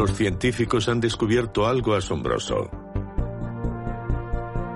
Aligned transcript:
Los 0.00 0.14
científicos 0.14 0.88
han 0.88 0.98
descubierto 0.98 1.66
algo 1.66 1.94
asombroso. 1.94 2.70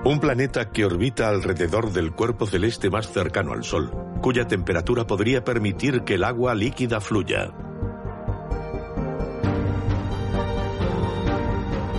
Un 0.03 0.19
planeta 0.19 0.69
que 0.69 0.85
orbita 0.85 1.29
alrededor 1.29 1.91
del 1.91 2.11
cuerpo 2.11 2.45
celeste 2.45 2.91
más 2.91 3.11
cercano 3.11 3.53
al 3.53 3.63
Sol, 3.63 3.91
cuya 4.21 4.45
temperatura 4.45 5.07
podría 5.07 5.43
permitir 5.43 6.03
que 6.03 6.13
el 6.13 6.25
agua 6.25 6.53
líquida 6.53 7.01
fluya. 7.01 7.51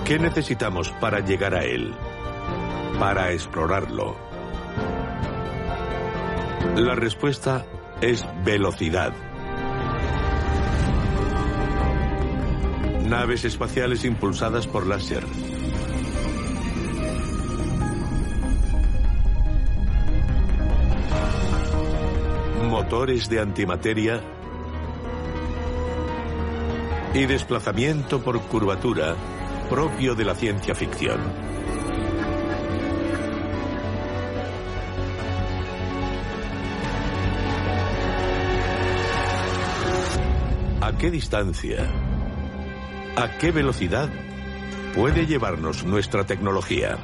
¿Qué 0.04 0.20
necesitamos 0.20 0.90
para 1.00 1.18
llegar 1.18 1.56
a 1.56 1.64
él? 1.64 1.92
Para 3.00 3.32
explorarlo. 3.32 4.14
La 6.76 6.94
respuesta 6.94 7.66
es 8.00 8.24
velocidad. 8.44 9.25
Naves 13.08 13.44
espaciales 13.44 14.04
impulsadas 14.04 14.66
por 14.66 14.84
láser. 14.84 15.24
Motores 22.68 23.28
de 23.28 23.40
antimateria. 23.40 24.20
Y 27.14 27.26
desplazamiento 27.26 28.22
por 28.24 28.40
curvatura 28.42 29.14
propio 29.70 30.16
de 30.16 30.24
la 30.24 30.34
ciencia 30.34 30.74
ficción. 30.74 31.20
¿A 40.80 40.92
qué 40.98 41.10
distancia? 41.12 42.15
¿A 43.26 43.38
qué 43.38 43.50
velocidad 43.50 44.08
puede 44.94 45.26
llevarnos 45.26 45.82
nuestra 45.82 46.24
tecnología? 46.24 46.96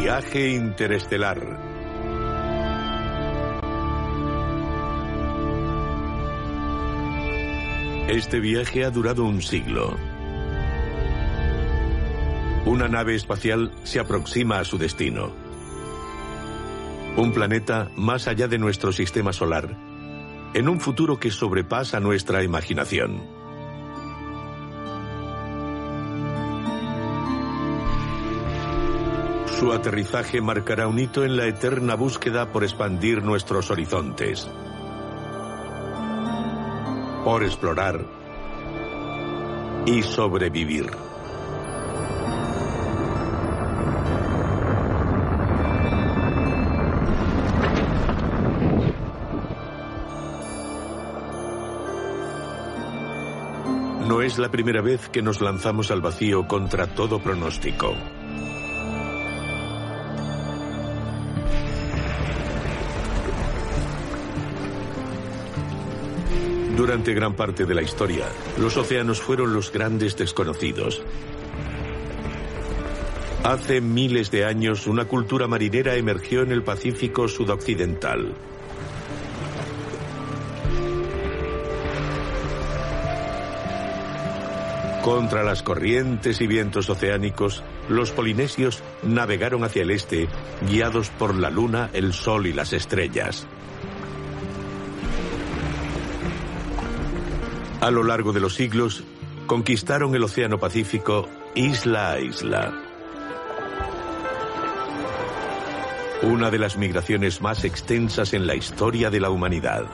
Viaje 0.00 0.48
interestelar. 0.48 1.60
Este 8.08 8.40
viaje 8.40 8.86
ha 8.86 8.90
durado 8.90 9.26
un 9.26 9.42
siglo. 9.42 9.94
Una 12.64 12.88
nave 12.88 13.14
espacial 13.14 13.72
se 13.82 14.00
aproxima 14.00 14.58
a 14.58 14.64
su 14.64 14.78
destino. 14.78 15.32
Un 17.18 17.32
planeta 17.34 17.90
más 17.94 18.26
allá 18.26 18.48
de 18.48 18.56
nuestro 18.56 18.92
sistema 18.92 19.34
solar, 19.34 19.76
en 20.54 20.68
un 20.70 20.80
futuro 20.80 21.20
que 21.20 21.30
sobrepasa 21.30 22.00
nuestra 22.00 22.42
imaginación. 22.42 23.39
Su 29.60 29.74
aterrizaje 29.74 30.40
marcará 30.40 30.88
un 30.88 30.98
hito 30.98 31.22
en 31.22 31.36
la 31.36 31.44
eterna 31.44 31.94
búsqueda 31.94 32.50
por 32.50 32.64
expandir 32.64 33.22
nuestros 33.22 33.70
horizontes, 33.70 34.48
por 37.22 37.44
explorar 37.44 38.06
y 39.84 40.02
sobrevivir. 40.02 40.90
No 54.08 54.22
es 54.22 54.38
la 54.38 54.50
primera 54.50 54.80
vez 54.80 55.10
que 55.10 55.20
nos 55.20 55.42
lanzamos 55.42 55.90
al 55.90 56.00
vacío 56.00 56.48
contra 56.48 56.86
todo 56.86 57.18
pronóstico. 57.22 57.94
Durante 66.80 67.12
gran 67.12 67.34
parte 67.34 67.66
de 67.66 67.74
la 67.74 67.82
historia, 67.82 68.24
los 68.58 68.74
océanos 68.78 69.20
fueron 69.20 69.52
los 69.52 69.70
grandes 69.70 70.16
desconocidos. 70.16 71.02
Hace 73.44 73.82
miles 73.82 74.30
de 74.30 74.46
años, 74.46 74.86
una 74.86 75.04
cultura 75.04 75.46
marinera 75.46 75.96
emergió 75.96 76.40
en 76.40 76.52
el 76.52 76.62
Pacífico 76.62 77.28
sudoccidental. 77.28 78.32
Contra 85.04 85.44
las 85.44 85.62
corrientes 85.62 86.40
y 86.40 86.46
vientos 86.46 86.88
oceánicos, 86.88 87.62
los 87.90 88.10
polinesios 88.10 88.82
navegaron 89.02 89.64
hacia 89.64 89.82
el 89.82 89.90
este, 89.90 90.28
guiados 90.66 91.10
por 91.10 91.34
la 91.34 91.50
luna, 91.50 91.90
el 91.92 92.14
sol 92.14 92.46
y 92.46 92.54
las 92.54 92.72
estrellas. 92.72 93.46
A 97.80 97.90
lo 97.90 98.04
largo 98.04 98.32
de 98.34 98.40
los 98.40 98.56
siglos, 98.56 99.04
conquistaron 99.46 100.14
el 100.14 100.22
Océano 100.22 100.58
Pacífico 100.58 101.26
isla 101.54 102.12
a 102.12 102.20
isla. 102.20 102.74
Una 106.22 106.50
de 106.50 106.58
las 106.58 106.76
migraciones 106.76 107.40
más 107.40 107.64
extensas 107.64 108.34
en 108.34 108.46
la 108.46 108.54
historia 108.54 109.08
de 109.08 109.20
la 109.20 109.30
humanidad. 109.30 109.86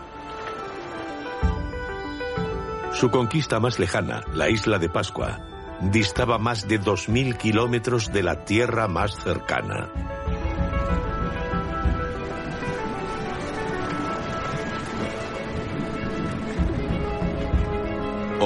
Su 2.92 3.10
conquista 3.10 3.60
más 3.60 3.78
lejana, 3.78 4.24
la 4.34 4.50
isla 4.50 4.80
de 4.80 4.88
Pascua, 4.88 5.46
distaba 5.80 6.38
más 6.38 6.66
de 6.66 6.80
2.000 6.80 7.36
kilómetros 7.36 8.12
de 8.12 8.24
la 8.24 8.44
tierra 8.44 8.88
más 8.88 9.16
cercana. 9.22 10.15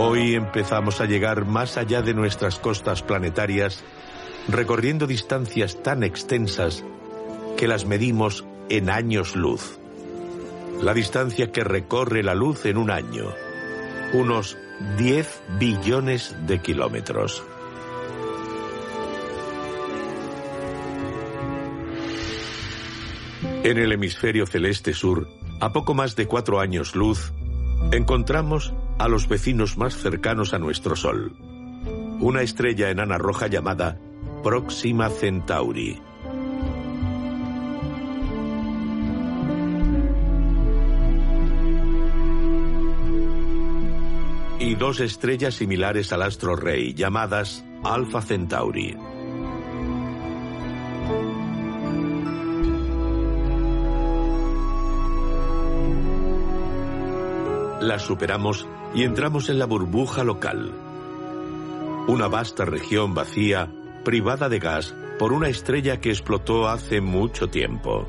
Hoy 0.03 0.35
empezamos 0.35 1.03
a 1.03 1.05
llegar 1.05 1.45
más 1.45 1.77
allá 1.77 2.01
de 2.01 2.15
nuestras 2.15 2.59
costas 2.59 3.03
planetarias, 3.03 3.85
recorriendo 4.49 5.07
distancias 5.07 5.83
tan 5.83 6.03
extensas 6.03 6.83
que 7.59 7.69
las 7.69 7.85
medimos 7.85 8.47
en 8.71 8.89
años 8.89 9.37
luz. 9.37 9.79
La 10.81 10.95
distancia 10.95 11.53
que 11.53 11.65
recorre 11.65 12.23
la 12.23 12.35
luz 12.35 12.65
en 12.65 12.79
un 12.79 12.91
año, 12.91 13.27
unos 14.15 14.57
10 14.97 15.43
billones 15.59 16.35
de 16.47 16.63
kilómetros. 16.63 17.45
En 23.65 23.77
el 23.77 23.93
hemisferio 23.93 24.47
celeste 24.47 24.95
sur, 24.95 25.29
a 25.61 25.75
poco 25.75 25.93
más 25.93 26.17
de 26.17 26.27
cuatro 26.27 26.59
años 26.59 26.97
luz, 26.97 27.35
encontramos 27.93 28.73
a 29.01 29.09
los 29.09 29.29
vecinos 29.29 29.79
más 29.79 29.97
cercanos 29.97 30.53
a 30.53 30.59
nuestro 30.59 30.95
Sol. 30.95 31.35
Una 32.21 32.43
estrella 32.43 32.91
enana 32.91 33.17
roja 33.17 33.47
llamada 33.47 33.99
Próxima 34.45 35.09
Centauri. 35.09 35.99
Y 44.59 44.75
dos 44.75 45.01
estrellas 45.01 45.55
similares 45.55 46.13
al 46.13 46.21
astro 46.21 46.55
rey 46.55 46.93
llamadas 46.93 47.65
Alpha 47.83 48.21
Centauri. 48.21 48.99
Las 57.91 58.03
superamos 58.03 58.69
y 58.95 59.03
entramos 59.03 59.49
en 59.49 59.59
la 59.59 59.67
burbuja 59.67 60.23
local. 60.23 60.73
Una 62.07 62.29
vasta 62.29 62.65
región 62.65 63.15
vacía, 63.15 63.69
privada 64.05 64.49
de 64.49 64.61
gas, 64.61 64.95
por 65.19 65.33
una 65.33 65.49
estrella 65.49 66.01
que 66.01 66.11
explotó 66.11 66.69
hace 66.69 67.01
mucho 67.01 67.49
tiempo. 67.49 68.07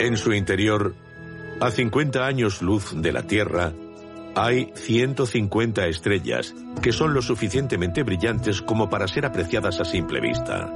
En 0.00 0.16
su 0.16 0.32
interior, 0.32 0.96
a 1.60 1.70
50 1.70 2.26
años 2.26 2.60
luz 2.60 2.92
de 3.00 3.12
la 3.12 3.22
Tierra, 3.22 3.72
hay 4.34 4.72
150 4.74 5.86
estrellas 5.86 6.54
que 6.82 6.92
son 6.92 7.14
lo 7.14 7.22
suficientemente 7.22 8.02
brillantes 8.02 8.62
como 8.62 8.88
para 8.88 9.08
ser 9.08 9.26
apreciadas 9.26 9.80
a 9.80 9.84
simple 9.84 10.20
vista. 10.20 10.72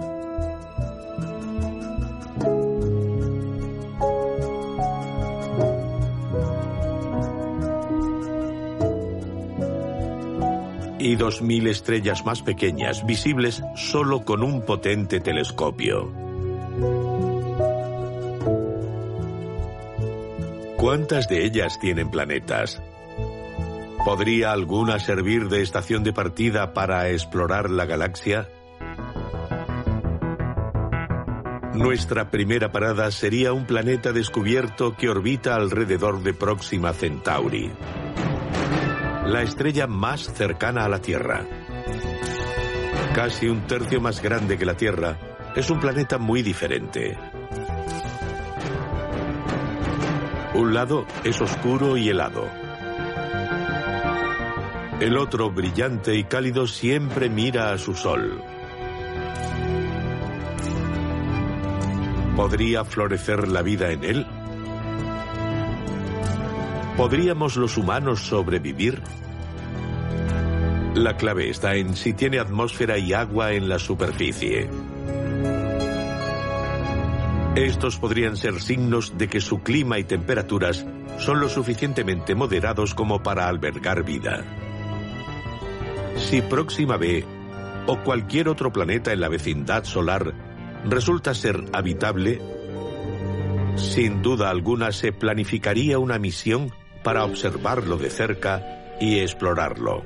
y 11.07 11.17
2.000 11.17 11.69
estrellas 11.69 12.25
más 12.25 12.43
pequeñas 12.43 13.07
visibles 13.07 13.63
solo 13.77 14.25
con 14.25 14.43
un 14.43 14.63
potente 14.63 15.21
telescopio. 15.21 16.11
¿Cuántas 20.77 21.29
de 21.29 21.45
ellas 21.45 21.79
tienen 21.79 22.11
planetas? 22.11 22.83
¿Podría 24.07 24.53
alguna 24.53 25.01
servir 25.01 25.49
de 25.49 25.63
estación 25.63 26.05
de 26.05 26.13
partida 26.13 26.73
para 26.73 27.11
explorar 27.11 27.69
la 27.69 27.85
galaxia? 27.85 28.49
Nuestra 31.75 32.31
primera 32.31 32.71
parada 32.71 33.11
sería 33.11 33.53
un 33.53 33.67
planeta 33.67 34.13
descubierto 34.13 34.97
que 34.97 35.11
orbita 35.11 35.57
alrededor 35.57 36.23
de 36.23 36.33
Próxima 36.33 36.95
Centauri 36.95 37.73
la 39.27 39.43
estrella 39.43 39.89
más 39.89 40.33
cercana 40.33 40.85
a 40.85 40.89
la 40.89 41.01
Tierra. 41.01 41.45
Casi 43.13 43.49
un 43.49 43.67
tercio 43.67 44.01
más 44.01 44.23
grande 44.23 44.57
que 44.57 44.65
la 44.65 44.77
Tierra, 44.77 45.19
es 45.57 45.69
un 45.69 45.81
planeta 45.81 46.17
muy 46.17 46.43
diferente. 46.43 47.19
Un 50.55 50.73
lado 50.73 51.05
es 51.25 51.41
oscuro 51.41 51.97
y 51.97 52.09
helado. 52.09 52.66
El 55.01 55.19
otro, 55.19 55.51
brillante 55.51 56.17
y 56.17 56.25
cálido, 56.25 56.67
siempre 56.67 57.29
mira 57.29 57.71
a 57.71 57.77
su 57.77 57.95
sol. 57.95 58.43
¿Podría 62.35 62.83
florecer 62.83 63.47
la 63.49 63.61
vida 63.61 63.91
en 63.93 64.05
él? 64.05 64.27
¿Podríamos 66.97 67.57
los 67.57 67.77
humanos 67.77 68.21
sobrevivir? 68.21 69.03
La 70.95 71.19
clave 71.19 71.51
está 71.51 71.75
en 71.75 71.95
si 71.95 72.15
tiene 72.15 72.39
atmósfera 72.39 72.97
y 72.97 73.13
agua 73.13 73.53
en 73.53 73.69
la 73.69 73.79
superficie. 73.79 74.71
Estos 77.55 77.99
podrían 77.99 78.39
ser 78.39 78.63
signos 78.63 79.19
de 79.19 79.29
que 79.29 79.43
su 79.43 79.63
clima 79.63 79.99
y 79.99 80.05
temperaturas 80.05 80.87
son 81.19 81.41
lo 81.41 81.51
suficientemente 81.51 82.35
moderados 82.35 82.95
como 82.95 83.23
para 83.23 83.47
albergar 83.47 84.03
vida. 84.03 84.66
Si 86.19 86.43
Próxima 86.43 86.97
B 86.97 87.25
o 87.87 88.03
cualquier 88.03 88.49
otro 88.49 88.73
planeta 88.73 89.13
en 89.13 89.21
la 89.21 89.29
vecindad 89.29 89.85
solar 89.85 90.35
resulta 90.85 91.35
ser 91.35 91.65
habitable, 91.73 92.41
sin 93.77 94.23
duda 94.23 94.51
alguna 94.51 94.93
se 94.93 95.13
planificaría 95.13 95.99
una 95.99 96.19
misión 96.19 96.73
para 97.05 97.25
observarlo 97.25 97.97
de 97.97 98.11
cerca 98.11 98.97
y 99.01 99.19
explorarlo. 99.19 100.05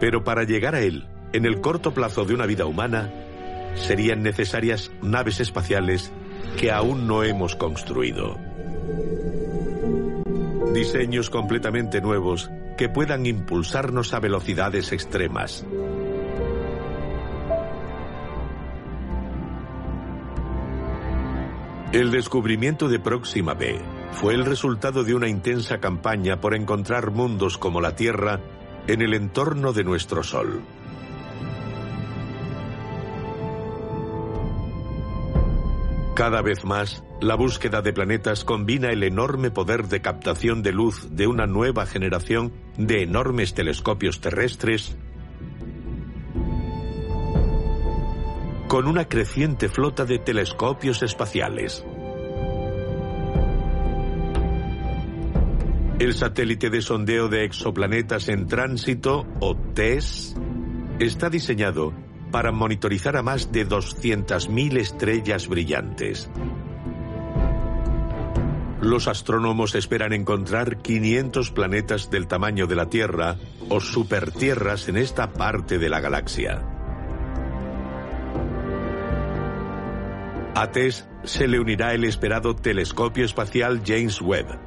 Pero 0.00 0.24
para 0.24 0.44
llegar 0.44 0.74
a 0.74 0.80
él, 0.80 1.06
en 1.32 1.44
el 1.44 1.60
corto 1.60 1.94
plazo 1.94 2.24
de 2.24 2.34
una 2.34 2.46
vida 2.46 2.66
humana, 2.66 3.12
serían 3.74 4.22
necesarias 4.22 4.90
naves 5.02 5.40
espaciales 5.40 6.12
que 6.58 6.70
aún 6.72 7.06
no 7.06 7.22
hemos 7.22 7.56
construido. 7.56 8.45
Diseños 10.76 11.30
completamente 11.30 12.02
nuevos 12.02 12.50
que 12.76 12.90
puedan 12.90 13.24
impulsarnos 13.24 14.12
a 14.12 14.20
velocidades 14.20 14.92
extremas. 14.92 15.64
El 21.94 22.10
descubrimiento 22.10 22.90
de 22.90 22.98
Próxima 22.98 23.54
B 23.54 23.80
fue 24.12 24.34
el 24.34 24.44
resultado 24.44 25.02
de 25.02 25.14
una 25.14 25.28
intensa 25.28 25.78
campaña 25.78 26.42
por 26.42 26.54
encontrar 26.54 27.10
mundos 27.10 27.56
como 27.56 27.80
la 27.80 27.96
Tierra 27.96 28.40
en 28.86 29.00
el 29.00 29.14
entorno 29.14 29.72
de 29.72 29.82
nuestro 29.82 30.22
Sol. 30.22 30.60
Cada 36.16 36.40
vez 36.40 36.64
más, 36.64 37.04
la 37.20 37.34
búsqueda 37.34 37.82
de 37.82 37.92
planetas 37.92 38.42
combina 38.42 38.88
el 38.88 39.02
enorme 39.02 39.50
poder 39.50 39.86
de 39.88 40.00
captación 40.00 40.62
de 40.62 40.72
luz 40.72 41.08
de 41.10 41.26
una 41.26 41.44
nueva 41.44 41.84
generación 41.84 42.54
de 42.78 43.02
enormes 43.02 43.52
telescopios 43.52 44.22
terrestres 44.22 44.96
con 48.66 48.86
una 48.88 49.06
creciente 49.10 49.68
flota 49.68 50.06
de 50.06 50.18
telescopios 50.18 51.02
espaciales. 51.02 51.84
El 55.98 56.14
satélite 56.14 56.70
de 56.70 56.80
sondeo 56.80 57.28
de 57.28 57.44
exoplanetas 57.44 58.30
en 58.30 58.46
tránsito, 58.46 59.26
o 59.40 59.54
TESS, 59.54 60.34
está 60.98 61.28
diseñado 61.28 62.05
para 62.30 62.52
monitorizar 62.52 63.16
a 63.16 63.22
más 63.22 63.52
de 63.52 63.66
200.000 63.66 64.78
estrellas 64.78 65.48
brillantes. 65.48 66.30
Los 68.80 69.08
astrónomos 69.08 69.74
esperan 69.74 70.12
encontrar 70.12 70.78
500 70.82 71.50
planetas 71.50 72.10
del 72.10 72.26
tamaño 72.26 72.66
de 72.66 72.76
la 72.76 72.88
Tierra 72.88 73.36
o 73.68 73.80
supertierras 73.80 74.88
en 74.88 74.96
esta 74.96 75.32
parte 75.32 75.78
de 75.78 75.88
la 75.88 76.00
galaxia. 76.00 76.62
A 80.54 80.70
TESS 80.70 81.08
se 81.24 81.48
le 81.48 81.60
unirá 81.60 81.92
el 81.94 82.04
esperado 82.04 82.54
telescopio 82.56 83.24
espacial 83.24 83.82
James 83.84 84.22
Webb. 84.22 84.65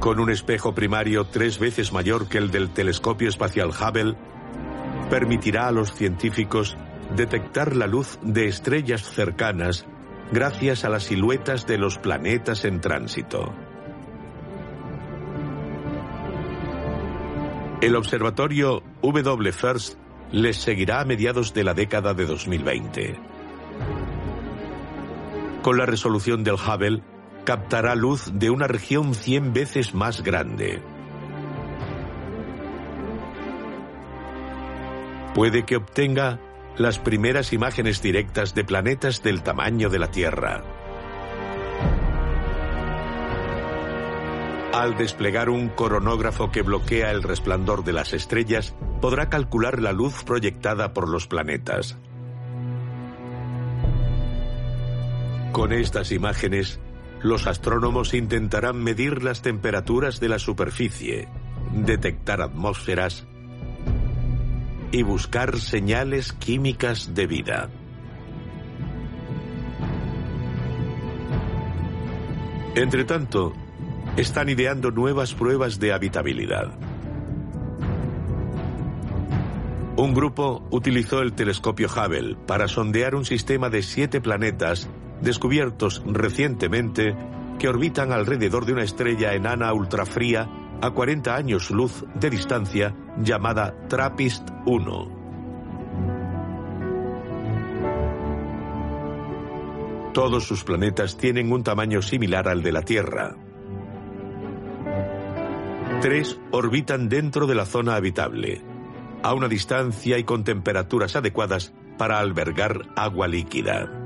Con 0.00 0.18
un 0.18 0.30
espejo 0.30 0.74
primario 0.74 1.26
tres 1.26 1.58
veces 1.58 1.92
mayor 1.92 2.26
que 2.26 2.38
el 2.38 2.50
del 2.50 2.70
telescopio 2.70 3.28
espacial 3.28 3.68
Hubble, 3.68 4.16
permitirá 5.10 5.68
a 5.68 5.72
los 5.72 5.92
científicos 5.92 6.74
detectar 7.14 7.76
la 7.76 7.86
luz 7.86 8.18
de 8.22 8.46
estrellas 8.46 9.02
cercanas 9.02 9.84
gracias 10.32 10.84
a 10.84 10.88
las 10.88 11.02
siluetas 11.02 11.66
de 11.66 11.76
los 11.76 11.98
planetas 11.98 12.64
en 12.64 12.80
tránsito. 12.80 13.52
El 17.82 17.94
observatorio 17.94 18.82
W 19.02 19.52
First 19.52 19.98
les 20.32 20.56
seguirá 20.56 21.00
a 21.00 21.04
mediados 21.04 21.52
de 21.52 21.64
la 21.64 21.74
década 21.74 22.14
de 22.14 22.24
2020. 22.24 23.18
Con 25.62 25.76
la 25.76 25.84
resolución 25.84 26.42
del 26.42 26.54
Hubble, 26.54 27.02
captará 27.44 27.94
luz 27.94 28.30
de 28.34 28.50
una 28.50 28.66
región 28.66 29.14
100 29.14 29.52
veces 29.52 29.94
más 29.94 30.22
grande. 30.22 30.82
Puede 35.34 35.64
que 35.64 35.76
obtenga 35.76 36.40
las 36.76 36.98
primeras 36.98 37.52
imágenes 37.52 38.02
directas 38.02 38.54
de 38.54 38.64
planetas 38.64 39.22
del 39.22 39.42
tamaño 39.42 39.88
de 39.90 39.98
la 39.98 40.10
Tierra. 40.10 40.62
Al 44.72 44.96
desplegar 44.96 45.50
un 45.50 45.68
coronógrafo 45.68 46.50
que 46.50 46.62
bloquea 46.62 47.10
el 47.10 47.22
resplandor 47.22 47.84
de 47.84 47.92
las 47.92 48.12
estrellas, 48.12 48.74
podrá 49.00 49.28
calcular 49.28 49.80
la 49.80 49.92
luz 49.92 50.24
proyectada 50.24 50.92
por 50.92 51.08
los 51.08 51.26
planetas. 51.26 51.98
Con 55.52 55.72
estas 55.72 56.12
imágenes, 56.12 56.80
los 57.22 57.46
astrónomos 57.46 58.14
intentarán 58.14 58.82
medir 58.82 59.22
las 59.22 59.42
temperaturas 59.42 60.20
de 60.20 60.28
la 60.28 60.38
superficie, 60.38 61.28
detectar 61.72 62.40
atmósferas 62.40 63.26
y 64.92 65.02
buscar 65.02 65.58
señales 65.58 66.32
químicas 66.32 67.14
de 67.14 67.26
vida. 67.26 67.70
Entre 72.74 73.04
tanto, 73.04 73.52
están 74.16 74.48
ideando 74.48 74.90
nuevas 74.90 75.34
pruebas 75.34 75.78
de 75.78 75.92
habitabilidad. 75.92 76.72
Un 79.96 80.14
grupo 80.14 80.66
utilizó 80.70 81.20
el 81.20 81.34
telescopio 81.34 81.88
Hubble 81.88 82.36
para 82.46 82.68
sondear 82.68 83.14
un 83.14 83.26
sistema 83.26 83.68
de 83.68 83.82
siete 83.82 84.20
planetas 84.20 84.88
descubiertos 85.20 86.02
recientemente, 86.06 87.16
que 87.58 87.68
orbitan 87.68 88.12
alrededor 88.12 88.64
de 88.64 88.72
una 88.72 88.82
estrella 88.82 89.34
enana 89.34 89.72
ultrafría 89.72 90.48
a 90.80 90.90
40 90.90 91.34
años 91.34 91.70
luz 91.70 92.04
de 92.14 92.30
distancia 92.30 92.94
llamada 93.18 93.74
Trappist 93.88 94.48
1. 94.64 95.20
Todos 100.14 100.44
sus 100.44 100.64
planetas 100.64 101.16
tienen 101.16 101.52
un 101.52 101.62
tamaño 101.62 102.02
similar 102.02 102.48
al 102.48 102.62
de 102.62 102.72
la 102.72 102.82
Tierra. 102.82 103.36
Tres 106.00 106.40
orbitan 106.50 107.08
dentro 107.08 107.46
de 107.46 107.54
la 107.54 107.66
zona 107.66 107.94
habitable, 107.94 108.62
a 109.22 109.34
una 109.34 109.48
distancia 109.48 110.18
y 110.18 110.24
con 110.24 110.44
temperaturas 110.44 111.14
adecuadas 111.14 111.72
para 111.98 112.18
albergar 112.18 112.88
agua 112.96 113.28
líquida. 113.28 113.99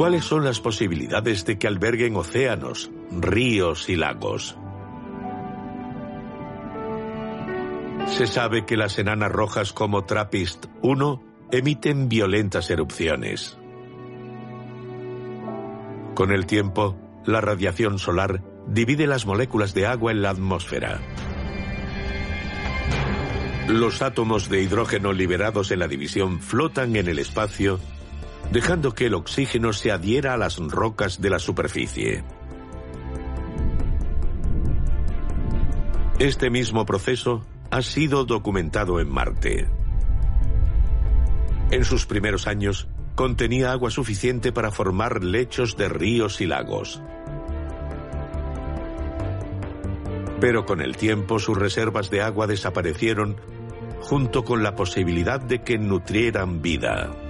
¿Cuáles 0.00 0.24
son 0.24 0.46
las 0.46 0.60
posibilidades 0.60 1.44
de 1.44 1.58
que 1.58 1.66
alberguen 1.66 2.16
océanos, 2.16 2.90
ríos 3.10 3.90
y 3.90 3.96
lagos? 3.96 4.56
Se 8.06 8.26
sabe 8.26 8.64
que 8.64 8.78
las 8.78 8.98
enanas 8.98 9.30
rojas 9.30 9.74
como 9.74 10.06
Trappist 10.06 10.68
1 10.80 11.22
emiten 11.52 12.08
violentas 12.08 12.70
erupciones. 12.70 13.58
Con 16.14 16.32
el 16.32 16.46
tiempo, 16.46 16.96
la 17.26 17.42
radiación 17.42 17.98
solar 17.98 18.42
divide 18.68 19.06
las 19.06 19.26
moléculas 19.26 19.74
de 19.74 19.86
agua 19.86 20.12
en 20.12 20.22
la 20.22 20.30
atmósfera. 20.30 20.98
Los 23.68 24.00
átomos 24.00 24.48
de 24.48 24.62
hidrógeno 24.62 25.12
liberados 25.12 25.70
en 25.72 25.78
la 25.78 25.88
división 25.88 26.40
flotan 26.40 26.96
en 26.96 27.06
el 27.06 27.18
espacio, 27.18 27.78
dejando 28.50 28.94
que 28.94 29.06
el 29.06 29.14
oxígeno 29.14 29.72
se 29.72 29.92
adhiera 29.92 30.34
a 30.34 30.36
las 30.36 30.58
rocas 30.58 31.20
de 31.20 31.30
la 31.30 31.38
superficie. 31.38 32.24
Este 36.18 36.50
mismo 36.50 36.84
proceso 36.84 37.46
ha 37.70 37.82
sido 37.82 38.24
documentado 38.24 39.00
en 39.00 39.08
Marte. 39.08 39.68
En 41.70 41.84
sus 41.84 42.04
primeros 42.04 42.46
años, 42.46 42.88
contenía 43.14 43.72
agua 43.72 43.90
suficiente 43.90 44.52
para 44.52 44.70
formar 44.70 45.22
lechos 45.22 45.76
de 45.76 45.88
ríos 45.88 46.40
y 46.40 46.46
lagos. 46.46 47.00
Pero 50.40 50.64
con 50.64 50.80
el 50.80 50.96
tiempo 50.96 51.38
sus 51.38 51.56
reservas 51.56 52.10
de 52.10 52.22
agua 52.22 52.46
desaparecieron 52.46 53.36
junto 54.00 54.44
con 54.44 54.62
la 54.62 54.74
posibilidad 54.74 55.40
de 55.40 55.62
que 55.62 55.78
nutrieran 55.78 56.62
vida. 56.62 57.29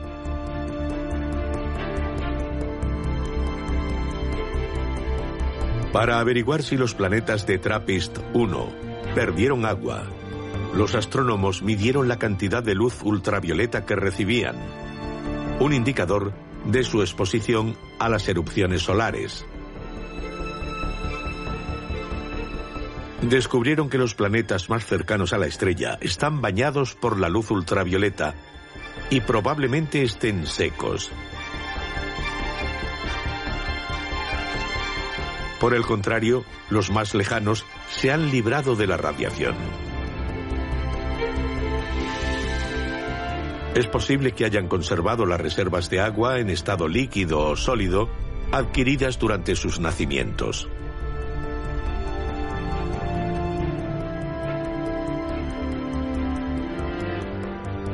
Para 5.92 6.20
averiguar 6.20 6.62
si 6.62 6.76
los 6.76 6.94
planetas 6.94 7.46
de 7.46 7.58
Trappist 7.58 8.18
1 8.32 8.68
perdieron 9.16 9.66
agua, 9.66 10.04
los 10.72 10.94
astrónomos 10.94 11.62
midieron 11.62 12.06
la 12.06 12.16
cantidad 12.16 12.62
de 12.62 12.76
luz 12.76 13.02
ultravioleta 13.02 13.84
que 13.84 13.96
recibían, 13.96 14.54
un 15.58 15.72
indicador 15.72 16.32
de 16.64 16.84
su 16.84 17.00
exposición 17.00 17.76
a 17.98 18.08
las 18.08 18.28
erupciones 18.28 18.82
solares. 18.82 19.44
Descubrieron 23.22 23.90
que 23.90 23.98
los 23.98 24.14
planetas 24.14 24.70
más 24.70 24.86
cercanos 24.86 25.32
a 25.32 25.38
la 25.38 25.46
estrella 25.46 25.98
están 26.00 26.40
bañados 26.40 26.94
por 26.94 27.18
la 27.18 27.28
luz 27.28 27.50
ultravioleta 27.50 28.34
y 29.10 29.20
probablemente 29.20 30.02
estén 30.02 30.46
secos. 30.46 31.10
Por 35.60 35.74
el 35.74 35.82
contrario, 35.82 36.44
los 36.70 36.90
más 36.90 37.14
lejanos 37.14 37.66
se 37.90 38.10
han 38.10 38.30
librado 38.30 38.76
de 38.76 38.86
la 38.86 38.96
radiación. 38.96 39.54
Es 43.74 43.86
posible 43.86 44.32
que 44.32 44.46
hayan 44.46 44.68
conservado 44.68 45.26
las 45.26 45.40
reservas 45.40 45.90
de 45.90 46.00
agua 46.00 46.38
en 46.38 46.48
estado 46.48 46.88
líquido 46.88 47.40
o 47.40 47.56
sólido 47.56 48.08
adquiridas 48.50 49.18
durante 49.18 49.54
sus 49.54 49.78
nacimientos. 49.78 50.66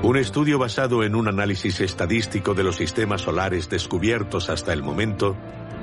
Un 0.02 0.16
estudio 0.16 0.61
basado 0.61 1.02
en 1.02 1.16
un 1.16 1.26
análisis 1.26 1.80
estadístico 1.80 2.54
de 2.54 2.62
los 2.62 2.76
sistemas 2.76 3.23
solares 3.23 3.68
descubiertos 3.68 4.50
hasta 4.50 4.73
el 4.73 4.85
momento 4.85 5.37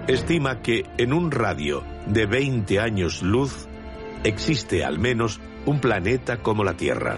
estima 0.07 0.61
que 0.61 0.85
en 0.97 1.13
un 1.13 1.31
radio 1.31 1.83
de 2.07 2.25
20 2.25 2.79
años 2.79 3.21
luz 3.21 3.67
existe 4.23 4.83
al 4.83 4.99
menos 4.99 5.39
un 5.65 5.79
planeta 5.79 6.37
como 6.37 6.63
la 6.63 6.75
Tierra. 6.75 7.17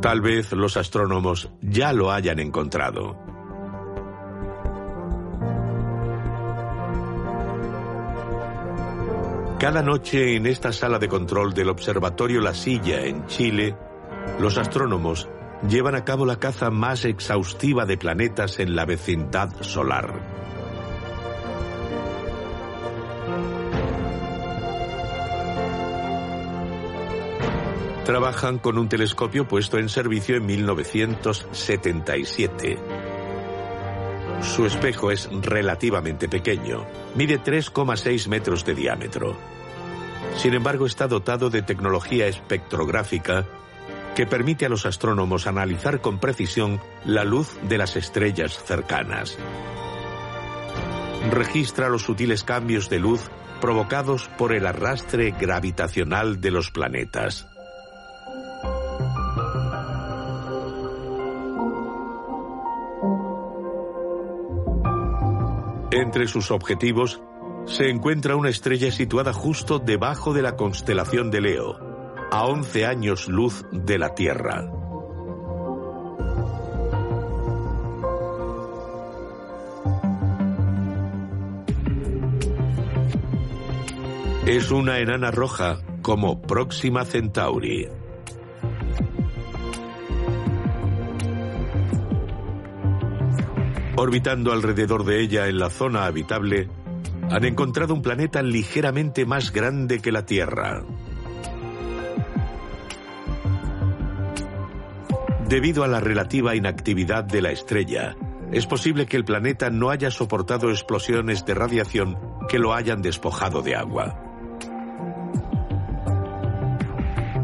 Tal 0.00 0.20
vez 0.20 0.52
los 0.52 0.76
astrónomos 0.76 1.50
ya 1.62 1.92
lo 1.94 2.12
hayan 2.12 2.38
encontrado. 2.38 3.23
Cada 9.58 9.82
noche 9.82 10.36
en 10.36 10.46
esta 10.46 10.72
sala 10.72 10.98
de 10.98 11.08
control 11.08 11.52
del 11.54 11.70
Observatorio 11.70 12.40
La 12.40 12.54
Silla 12.54 13.06
en 13.06 13.26
Chile, 13.26 13.76
los 14.38 14.58
astrónomos 14.58 15.28
llevan 15.68 15.94
a 15.94 16.04
cabo 16.04 16.26
la 16.26 16.40
caza 16.40 16.70
más 16.70 17.04
exhaustiva 17.04 17.86
de 17.86 17.96
planetas 17.96 18.58
en 18.58 18.74
la 18.76 18.84
vecindad 18.84 19.50
solar. 19.62 20.34
Trabajan 28.04 28.58
con 28.58 28.76
un 28.76 28.88
telescopio 28.88 29.48
puesto 29.48 29.78
en 29.78 29.88
servicio 29.88 30.36
en 30.36 30.44
1977. 30.44 32.78
Su 34.42 34.66
espejo 34.66 35.10
es 35.10 35.30
relativamente 35.32 36.28
pequeño, 36.28 36.84
mide 37.14 37.40
3,6 37.40 38.28
metros 38.28 38.64
de 38.64 38.74
diámetro. 38.74 39.36
Sin 40.36 40.54
embargo, 40.54 40.86
está 40.86 41.06
dotado 41.06 41.50
de 41.50 41.62
tecnología 41.62 42.26
espectrográfica 42.26 43.46
que 44.14 44.26
permite 44.26 44.66
a 44.66 44.68
los 44.68 44.86
astrónomos 44.86 45.46
analizar 45.46 46.00
con 46.00 46.18
precisión 46.18 46.80
la 47.04 47.24
luz 47.24 47.58
de 47.62 47.78
las 47.78 47.96
estrellas 47.96 48.62
cercanas. 48.64 49.36
Registra 51.30 51.88
los 51.88 52.02
sutiles 52.02 52.44
cambios 52.44 52.88
de 52.90 52.98
luz 52.98 53.30
provocados 53.60 54.28
por 54.36 54.52
el 54.52 54.66
arrastre 54.66 55.30
gravitacional 55.30 56.40
de 56.40 56.50
los 56.50 56.70
planetas. 56.70 57.48
Entre 66.14 66.28
sus 66.28 66.52
objetivos 66.52 67.20
se 67.66 67.90
encuentra 67.90 68.36
una 68.36 68.48
estrella 68.48 68.92
situada 68.92 69.32
justo 69.32 69.80
debajo 69.80 70.32
de 70.32 70.42
la 70.42 70.54
constelación 70.54 71.32
de 71.32 71.40
Leo, 71.40 71.76
a 72.30 72.44
11 72.46 72.86
años 72.86 73.26
luz 73.26 73.66
de 73.72 73.98
la 73.98 74.14
Tierra. 74.14 74.70
Es 84.46 84.70
una 84.70 85.00
enana 85.00 85.32
roja 85.32 85.80
como 86.00 86.42
Próxima 86.42 87.04
Centauri. 87.04 87.88
Orbitando 93.96 94.52
alrededor 94.52 95.04
de 95.04 95.20
ella 95.20 95.46
en 95.46 95.58
la 95.58 95.70
zona 95.70 96.06
habitable, 96.06 96.68
han 97.30 97.44
encontrado 97.44 97.94
un 97.94 98.02
planeta 98.02 98.42
ligeramente 98.42 99.24
más 99.24 99.52
grande 99.52 100.00
que 100.00 100.10
la 100.10 100.26
Tierra. 100.26 100.82
Debido 105.48 105.84
a 105.84 105.88
la 105.88 106.00
relativa 106.00 106.56
inactividad 106.56 107.22
de 107.22 107.40
la 107.40 107.52
estrella, 107.52 108.16
es 108.50 108.66
posible 108.66 109.06
que 109.06 109.16
el 109.16 109.24
planeta 109.24 109.70
no 109.70 109.90
haya 109.90 110.10
soportado 110.10 110.70
explosiones 110.70 111.46
de 111.46 111.54
radiación 111.54 112.18
que 112.48 112.58
lo 112.58 112.74
hayan 112.74 113.00
despojado 113.00 113.62
de 113.62 113.76
agua. 113.76 114.20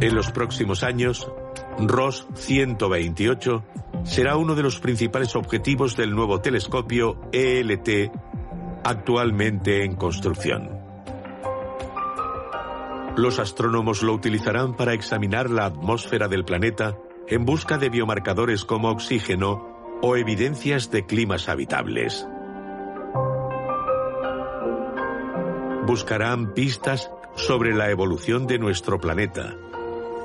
En 0.00 0.14
los 0.16 0.32
próximos 0.32 0.82
años, 0.82 1.30
ROS 1.78 2.26
128 2.34 3.62
será 4.04 4.36
uno 4.36 4.54
de 4.54 4.62
los 4.62 4.80
principales 4.80 5.36
objetivos 5.36 5.96
del 5.96 6.14
nuevo 6.14 6.40
telescopio 6.40 7.20
ELT 7.32 8.10
actualmente 8.84 9.84
en 9.84 9.96
construcción. 9.96 10.80
Los 13.16 13.38
astrónomos 13.38 14.02
lo 14.02 14.14
utilizarán 14.14 14.74
para 14.76 14.94
examinar 14.94 15.50
la 15.50 15.66
atmósfera 15.66 16.28
del 16.28 16.44
planeta 16.44 16.96
en 17.28 17.44
busca 17.44 17.76
de 17.78 17.90
biomarcadores 17.90 18.64
como 18.64 18.88
oxígeno 18.90 19.98
o 20.02 20.16
evidencias 20.16 20.90
de 20.90 21.04
climas 21.04 21.48
habitables. 21.48 22.26
Buscarán 25.86 26.54
pistas 26.54 27.10
sobre 27.36 27.74
la 27.74 27.90
evolución 27.90 28.46
de 28.46 28.58
nuestro 28.58 29.00
planeta 29.00 29.56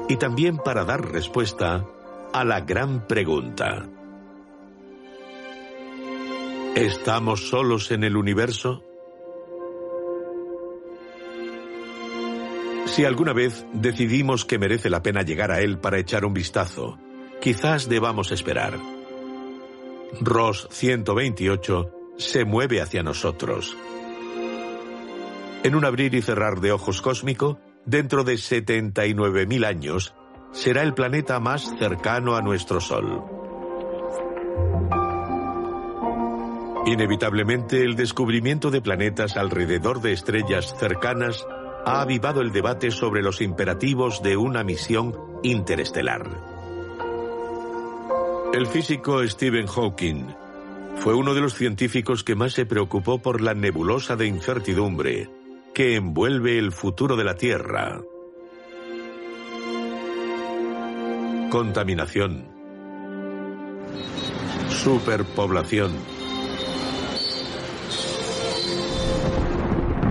y 0.07 0.17
también 0.17 0.57
para 0.57 0.85
dar 0.85 1.11
respuesta 1.11 1.85
a 2.35 2.43
la 2.43 2.59
gran 2.59 3.07
pregunta. 3.07 3.87
¿Estamos 6.75 7.47
solos 7.47 7.91
en 7.91 8.03
el 8.03 8.17
universo? 8.17 8.83
Si 12.87 13.05
alguna 13.05 13.31
vez 13.31 13.65
decidimos 13.71 14.43
que 14.43 14.59
merece 14.59 14.89
la 14.89 15.01
pena 15.01 15.21
llegar 15.21 15.49
a 15.49 15.61
él 15.61 15.77
para 15.77 15.97
echar 15.97 16.25
un 16.25 16.33
vistazo, 16.33 16.99
quizás 17.39 17.87
debamos 17.87 18.33
esperar. 18.33 18.77
Ross 20.19 20.67
128 20.71 21.91
se 22.17 22.43
mueve 22.43 22.81
hacia 22.81 23.01
nosotros. 23.01 23.77
En 25.63 25.73
un 25.73 25.85
abrir 25.85 26.13
y 26.13 26.21
cerrar 26.21 26.59
de 26.59 26.73
ojos 26.73 27.01
cósmico, 27.01 27.61
dentro 27.85 28.25
de 28.25 28.33
79.000 28.33 29.65
años, 29.65 30.13
será 30.55 30.83
el 30.83 30.93
planeta 30.93 31.39
más 31.41 31.75
cercano 31.77 32.35
a 32.35 32.41
nuestro 32.41 32.79
Sol. 32.79 33.21
Inevitablemente, 36.85 37.83
el 37.83 37.95
descubrimiento 37.95 38.71
de 38.71 38.81
planetas 38.81 39.35
alrededor 39.35 40.01
de 40.01 40.13
estrellas 40.13 40.73
cercanas 40.79 41.45
ha 41.85 42.01
avivado 42.01 42.41
el 42.41 42.53
debate 42.53 42.89
sobre 42.89 43.21
los 43.21 43.41
imperativos 43.41 44.23
de 44.23 44.37
una 44.37 44.63
misión 44.63 45.13
interestelar. 45.43 46.25
El 48.53 48.65
físico 48.67 49.27
Stephen 49.27 49.67
Hawking 49.67 50.25
fue 50.95 51.15
uno 51.15 51.33
de 51.33 51.41
los 51.41 51.53
científicos 51.53 52.23
que 52.23 52.35
más 52.35 52.53
se 52.53 52.65
preocupó 52.65 53.21
por 53.21 53.41
la 53.41 53.53
nebulosa 53.53 54.15
de 54.15 54.27
incertidumbre 54.27 55.29
que 55.73 55.95
envuelve 55.95 56.57
el 56.57 56.71
futuro 56.71 57.17
de 57.17 57.25
la 57.25 57.35
Tierra. 57.35 58.01
Contaminación. 61.55 62.45
Superpoblación 64.67 65.93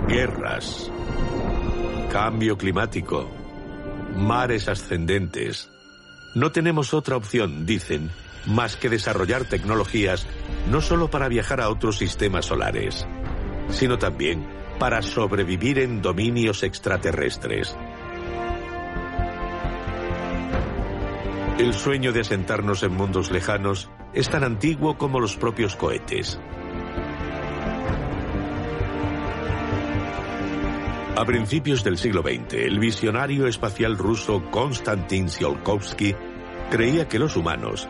guerras, 0.08 0.90
cambio 2.10 2.56
climático, 2.56 3.30
mares 4.16 4.68
ascendentes. 4.68 5.68
No 6.34 6.50
tenemos 6.50 6.94
otra 6.94 7.18
opción, 7.18 7.66
dicen, 7.66 8.10
más 8.46 8.76
que 8.76 8.88
desarrollar 8.88 9.44
tecnologías 9.44 10.26
no 10.70 10.80
solo 10.80 11.10
para 11.10 11.28
viajar 11.28 11.60
a 11.60 11.68
otros 11.68 11.98
sistemas 11.98 12.46
solares, 12.46 13.06
sino 13.68 13.98
también 13.98 14.48
para 14.78 15.02
sobrevivir 15.02 15.78
en 15.78 16.00
dominios 16.00 16.62
extraterrestres. 16.62 17.76
El 21.58 21.72
sueño 21.72 22.12
de 22.12 22.22
asentarnos 22.22 22.82
en 22.82 22.94
mundos 22.94 23.30
lejanos 23.30 23.88
es 24.12 24.28
tan 24.28 24.42
antiguo 24.42 24.98
como 24.98 25.20
los 25.20 25.36
propios 25.36 25.76
cohetes. 25.76 26.40
A 31.16 31.24
principios 31.24 31.84
del 31.84 31.96
siglo 31.96 32.22
XX, 32.22 32.54
el 32.54 32.80
visionario 32.80 33.46
espacial 33.46 33.96
ruso 33.96 34.50
Konstantin 34.50 35.26
Tsiolkovsky 35.26 36.16
creía 36.72 37.08
que 37.08 37.20
los 37.20 37.36
humanos 37.36 37.88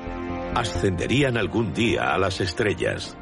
ascenderían 0.55 1.39
algún 1.39 1.73
día 1.73 2.13
a 2.13 2.19
las 2.19 2.43
estrellas. 2.43 3.17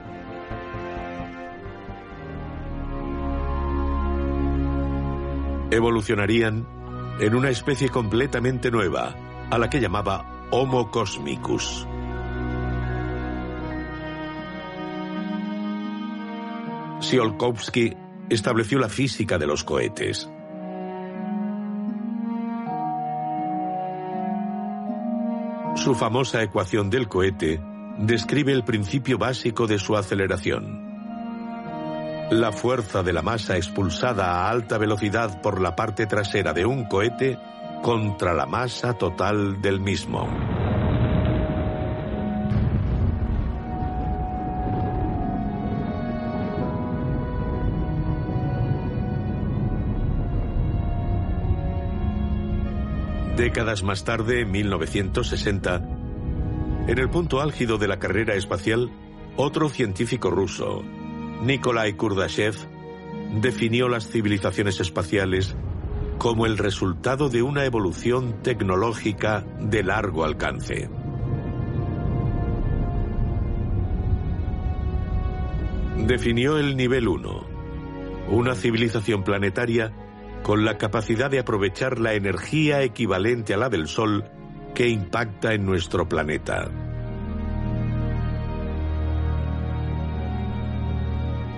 Evolucionarían 5.70 6.66
en 7.20 7.34
una 7.36 7.50
especie 7.50 7.88
completamente 7.90 8.72
nueva, 8.72 9.14
a 9.50 9.58
la 9.58 9.70
que 9.70 9.80
llamaba 9.80 10.31
Homo 10.54 10.90
cosmicus. 10.90 11.86
Tsiolkovsky 17.00 17.96
estableció 18.28 18.78
la 18.78 18.90
física 18.90 19.38
de 19.38 19.46
los 19.46 19.64
cohetes. 19.64 20.30
Su 25.74 25.94
famosa 25.94 26.42
ecuación 26.42 26.90
del 26.90 27.08
cohete 27.08 27.58
describe 27.96 28.52
el 28.52 28.62
principio 28.62 29.16
básico 29.16 29.66
de 29.66 29.78
su 29.78 29.96
aceleración. 29.96 30.92
La 32.30 32.52
fuerza 32.52 33.02
de 33.02 33.14
la 33.14 33.22
masa 33.22 33.56
expulsada 33.56 34.26
a 34.26 34.50
alta 34.50 34.76
velocidad 34.76 35.40
por 35.40 35.62
la 35.62 35.74
parte 35.74 36.04
trasera 36.04 36.52
de 36.52 36.66
un 36.66 36.84
cohete 36.84 37.38
contra 37.82 38.32
la 38.32 38.46
masa 38.46 38.94
total 38.94 39.60
del 39.60 39.80
mismo. 39.80 40.28
Décadas 53.36 53.82
más 53.82 54.04
tarde, 54.04 54.42
en 54.42 54.52
1960, 54.52 55.76
en 56.86 56.98
el 56.98 57.10
punto 57.10 57.40
álgido 57.40 57.78
de 57.78 57.88
la 57.88 57.98
carrera 57.98 58.34
espacial, 58.34 58.92
otro 59.36 59.68
científico 59.68 60.30
ruso, 60.30 60.82
Nikolai 61.42 61.94
Kurdashev, 61.94 62.54
definió 63.40 63.88
las 63.88 64.08
civilizaciones 64.08 64.78
espaciales 64.78 65.56
como 66.22 66.46
el 66.46 66.56
resultado 66.56 67.28
de 67.28 67.42
una 67.42 67.64
evolución 67.64 68.44
tecnológica 68.44 69.44
de 69.58 69.82
largo 69.82 70.24
alcance. 70.24 70.88
Definió 76.06 76.58
el 76.58 76.76
nivel 76.76 77.08
1, 77.08 77.44
una 78.28 78.54
civilización 78.54 79.24
planetaria 79.24 79.92
con 80.44 80.64
la 80.64 80.78
capacidad 80.78 81.28
de 81.28 81.40
aprovechar 81.40 81.98
la 81.98 82.14
energía 82.14 82.82
equivalente 82.82 83.54
a 83.54 83.56
la 83.56 83.68
del 83.68 83.88
Sol 83.88 84.22
que 84.76 84.88
impacta 84.88 85.54
en 85.54 85.66
nuestro 85.66 86.08
planeta. 86.08 86.70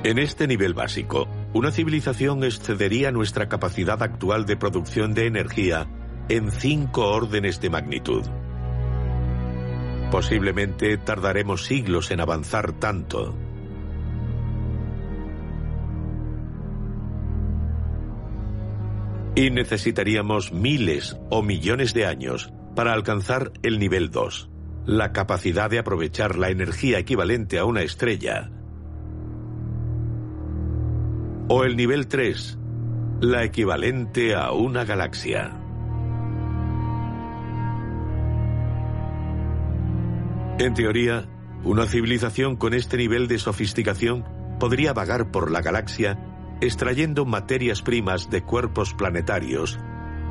En 0.04 0.18
este 0.18 0.46
nivel 0.46 0.72
básico, 0.72 1.28
una 1.54 1.70
civilización 1.70 2.42
excedería 2.42 3.12
nuestra 3.12 3.48
capacidad 3.48 4.02
actual 4.02 4.44
de 4.44 4.56
producción 4.56 5.14
de 5.14 5.26
energía 5.26 5.86
en 6.28 6.50
cinco 6.50 7.10
órdenes 7.10 7.60
de 7.60 7.70
magnitud. 7.70 8.24
Posiblemente 10.10 10.96
tardaremos 10.98 11.64
siglos 11.64 12.10
en 12.10 12.20
avanzar 12.20 12.72
tanto. 12.72 13.38
Y 19.36 19.50
necesitaríamos 19.50 20.52
miles 20.52 21.16
o 21.30 21.42
millones 21.42 21.94
de 21.94 22.06
años 22.06 22.52
para 22.74 22.92
alcanzar 22.92 23.52
el 23.62 23.78
nivel 23.78 24.10
2, 24.10 24.50
la 24.86 25.12
capacidad 25.12 25.70
de 25.70 25.78
aprovechar 25.78 26.36
la 26.36 26.50
energía 26.50 26.98
equivalente 26.98 27.58
a 27.58 27.64
una 27.64 27.82
estrella. 27.82 28.50
O 31.46 31.62
el 31.64 31.76
nivel 31.76 32.08
3, 32.08 32.58
la 33.20 33.44
equivalente 33.44 34.34
a 34.34 34.52
una 34.52 34.86
galaxia. 34.86 35.54
En 40.58 40.72
teoría, 40.72 41.28
una 41.62 41.84
civilización 41.84 42.56
con 42.56 42.72
este 42.72 42.96
nivel 42.96 43.28
de 43.28 43.38
sofisticación 43.38 44.24
podría 44.58 44.94
vagar 44.94 45.30
por 45.30 45.50
la 45.50 45.60
galaxia 45.60 46.18
extrayendo 46.62 47.26
materias 47.26 47.82
primas 47.82 48.30
de 48.30 48.42
cuerpos 48.42 48.94
planetarios 48.94 49.78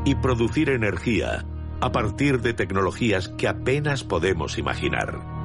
y 0.05 0.15
producir 0.15 0.69
energía 0.69 1.45
a 1.79 1.91
partir 1.91 2.41
de 2.41 2.55
tecnologías 2.55 3.29
que 3.29 3.47
apenas 3.47 4.03
podemos 4.03 4.57
imaginar. 4.57 5.42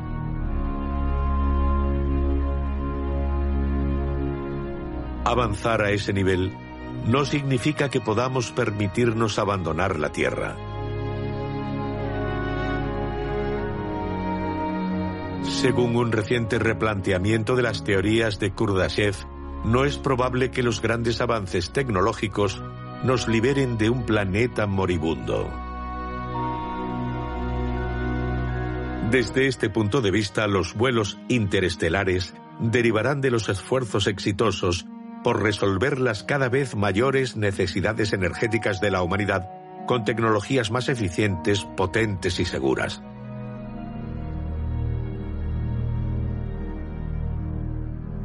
Avanzar 5.28 5.82
a 5.82 5.90
ese 5.90 6.14
nivel 6.14 6.56
no 7.04 7.26
significa 7.26 7.90
que 7.90 8.00
podamos 8.00 8.50
permitirnos 8.50 9.38
abandonar 9.38 9.98
la 9.98 10.10
Tierra. 10.10 10.56
Según 15.42 15.96
un 15.96 16.12
reciente 16.12 16.58
replanteamiento 16.58 17.56
de 17.56 17.62
las 17.62 17.84
teorías 17.84 18.38
de 18.38 18.52
Kurdashev, 18.52 19.16
no 19.66 19.84
es 19.84 19.98
probable 19.98 20.50
que 20.50 20.62
los 20.62 20.80
grandes 20.80 21.20
avances 21.20 21.74
tecnológicos 21.74 22.62
nos 23.04 23.28
liberen 23.28 23.76
de 23.76 23.90
un 23.90 24.06
planeta 24.06 24.66
moribundo. 24.66 25.46
Desde 29.10 29.46
este 29.46 29.68
punto 29.68 30.00
de 30.00 30.10
vista, 30.10 30.46
los 30.46 30.72
vuelos 30.72 31.18
interestelares 31.28 32.34
derivarán 32.60 33.20
de 33.20 33.30
los 33.30 33.50
esfuerzos 33.50 34.06
exitosos 34.06 34.86
por 35.22 35.42
resolver 35.42 35.98
las 35.98 36.24
cada 36.24 36.48
vez 36.48 36.76
mayores 36.76 37.37
necesidades 37.37 38.12
energéticas 38.12 38.81
de 38.81 38.90
la 38.90 39.02
humanidad 39.02 39.48
con 39.87 40.04
tecnologías 40.04 40.70
más 40.70 40.88
eficientes, 40.88 41.64
potentes 41.64 42.38
y 42.40 42.44
seguras. 42.44 43.02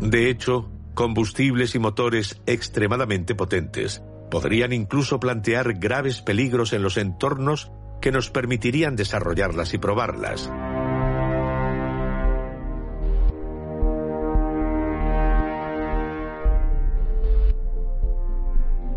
De 0.01 0.29
hecho, 0.29 0.69
combustibles 0.93 1.75
y 1.75 1.79
motores 1.79 2.41
extremadamente 2.45 3.35
potentes 3.35 4.03
podrían 4.29 4.73
incluso 4.73 5.19
plantear 5.19 5.73
graves 5.75 6.21
peligros 6.21 6.73
en 6.73 6.83
los 6.83 6.97
entornos 6.97 7.71
que 8.01 8.11
nos 8.11 8.29
permitirían 8.29 8.97
desarrollarlas 8.97 9.73
y 9.73 9.77
probarlas. 9.77 10.51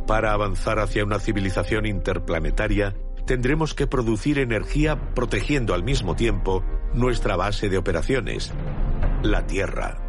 Para 0.06 0.32
avanzar 0.32 0.78
hacia 0.78 1.04
una 1.04 1.18
civilización 1.18 1.84
interplanetaria, 1.84 2.94
tendremos 3.26 3.74
que 3.74 3.88
producir 3.88 4.38
energía 4.38 5.14
protegiendo 5.14 5.74
al 5.74 5.82
mismo 5.82 6.14
tiempo 6.14 6.62
nuestra 6.94 7.34
base 7.36 7.68
de 7.68 7.76
operaciones, 7.76 8.52
la 9.22 9.46
Tierra. 9.46 10.00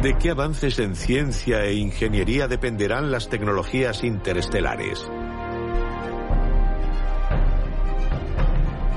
¿De 0.00 0.16
qué 0.16 0.30
avances 0.30 0.78
en 0.78 0.96
ciencia 0.96 1.66
e 1.66 1.74
ingeniería 1.74 2.48
dependerán 2.48 3.10
las 3.10 3.28
tecnologías 3.28 4.02
interestelares? 4.02 5.06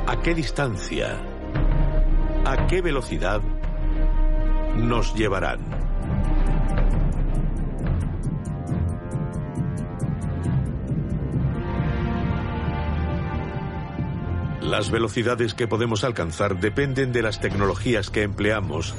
¿A 0.07 0.21
qué 0.23 0.33
distancia? 0.33 1.32
¿A 2.45 2.67
qué 2.67 2.81
velocidad 2.81 3.41
nos 4.75 5.15
llevarán? 5.15 5.59
Las 14.61 14.91
velocidades 14.91 15.53
que 15.53 15.69
podemos 15.69 16.03
alcanzar 16.03 16.59
dependen 16.59 17.13
de 17.13 17.21
las 17.21 17.39
tecnologías 17.39 18.09
que 18.09 18.23
empleamos 18.23 18.93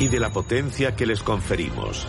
y 0.00 0.08
de 0.08 0.18
la 0.18 0.30
potencia 0.30 0.96
que 0.96 1.06
les 1.06 1.22
conferimos. 1.22 2.08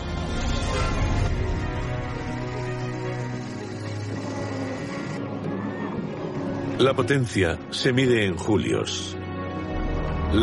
La 6.78 6.92
potencia 6.94 7.56
se 7.70 7.92
mide 7.92 8.26
en 8.26 8.36
julios 8.36 9.16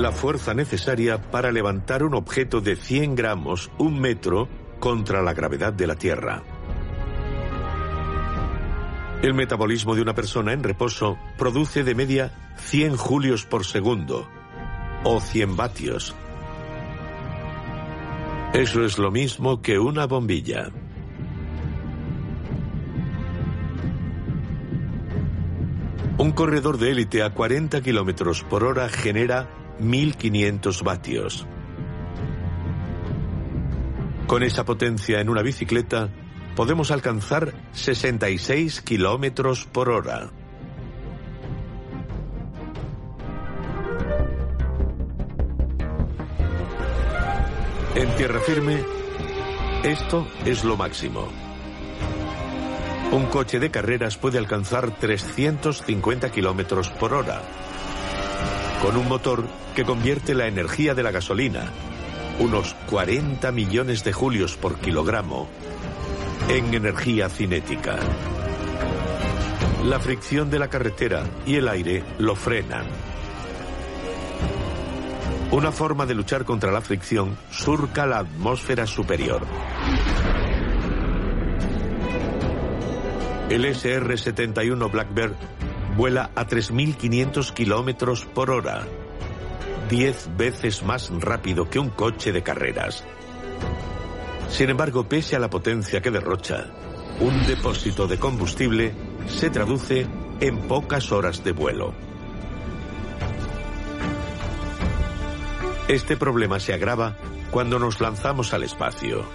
la 0.01 0.11
fuerza 0.11 0.53
necesaria 0.53 1.21
para 1.21 1.51
levantar 1.51 2.03
un 2.03 2.15
objeto 2.15 2.61
de 2.61 2.75
100 2.75 3.15
gramos, 3.15 3.69
un 3.77 3.99
metro, 3.99 4.47
contra 4.79 5.21
la 5.21 5.33
gravedad 5.33 5.71
de 5.71 5.87
la 5.87 5.95
Tierra. 5.95 6.41
El 9.21 9.33
metabolismo 9.33 9.95
de 9.95 10.01
una 10.01 10.15
persona 10.15 10.51
en 10.51 10.63
reposo 10.63 11.17
produce 11.37 11.83
de 11.83 11.95
media 11.95 12.53
100 12.57 12.97
julios 12.97 13.45
por 13.45 13.65
segundo, 13.65 14.27
o 15.03 15.21
100 15.21 15.55
vatios. 15.55 16.15
Eso 18.53 18.83
es 18.83 18.97
lo 18.97 19.11
mismo 19.11 19.61
que 19.61 19.79
una 19.79 20.05
bombilla. 20.05 20.71
Un 26.17 26.31
corredor 26.31 26.77
de 26.77 26.91
élite 26.91 27.23
a 27.23 27.33
40 27.33 27.81
kilómetros 27.81 28.43
por 28.43 28.63
hora 28.63 28.87
genera 28.87 29.62
1500 29.79 30.83
vatios. 30.83 31.45
Con 34.27 34.43
esa 34.43 34.65
potencia 34.65 35.19
en 35.19 35.29
una 35.29 35.41
bicicleta 35.41 36.09
podemos 36.55 36.91
alcanzar 36.91 37.53
66 37.73 38.81
kilómetros 38.81 39.65
por 39.65 39.89
hora. 39.89 40.31
En 47.95 48.09
tierra 48.15 48.39
firme, 48.39 48.83
esto 49.83 50.27
es 50.45 50.63
lo 50.63 50.77
máximo. 50.77 51.27
Un 53.11 53.27
coche 53.27 53.59
de 53.59 53.69
carreras 53.69 54.17
puede 54.17 54.39
alcanzar 54.39 54.97
350 54.97 56.31
kilómetros 56.31 56.89
por 56.89 57.13
hora 57.13 57.43
con 58.83 58.97
un 58.97 59.07
motor 59.07 59.45
que 59.73 59.85
convierte 59.85 60.35
la 60.35 60.45
energía 60.45 60.93
de 60.93 61.03
la 61.03 61.11
gasolina, 61.11 61.71
unos 62.39 62.73
40 62.89 63.49
millones 63.53 64.03
de 64.03 64.11
julios 64.11 64.57
por 64.57 64.75
kilogramo, 64.75 65.47
en 66.49 66.73
energía 66.73 67.29
cinética. 67.29 67.95
La 69.85 70.01
fricción 70.01 70.49
de 70.49 70.59
la 70.59 70.67
carretera 70.67 71.23
y 71.45 71.55
el 71.55 71.69
aire 71.69 72.03
lo 72.17 72.35
frenan. 72.35 72.85
Una 75.51 75.71
forma 75.71 76.05
de 76.05 76.15
luchar 76.15 76.43
contra 76.43 76.69
la 76.69 76.81
fricción 76.81 77.37
surca 77.51 78.05
la 78.05 78.17
atmósfera 78.17 78.85
superior. 78.85 79.43
El 83.49 83.63
SR-71 83.63 84.91
Blackbird 84.91 85.35
vuela 85.95 86.31
a 86.35 86.45
3.500 86.45 87.53
kilómetros 87.53 88.25
por 88.25 88.49
hora, 88.49 88.85
10 89.89 90.37
veces 90.37 90.83
más 90.83 91.11
rápido 91.19 91.69
que 91.69 91.79
un 91.79 91.89
coche 91.89 92.31
de 92.31 92.41
carreras. 92.41 93.03
Sin 94.49 94.69
embargo, 94.69 95.07
pese 95.07 95.35
a 95.35 95.39
la 95.39 95.49
potencia 95.49 96.01
que 96.01 96.11
derrocha, 96.11 96.67
un 97.19 97.45
depósito 97.45 98.07
de 98.07 98.17
combustible 98.17 98.93
se 99.27 99.49
traduce 99.49 100.07
en 100.39 100.59
pocas 100.67 101.11
horas 101.11 101.43
de 101.43 101.51
vuelo. 101.51 101.93
Este 105.87 106.17
problema 106.17 106.59
se 106.59 106.73
agrava 106.73 107.17
cuando 107.51 107.77
nos 107.77 108.01
lanzamos 108.01 108.53
al 108.53 108.63
espacio. 108.63 109.25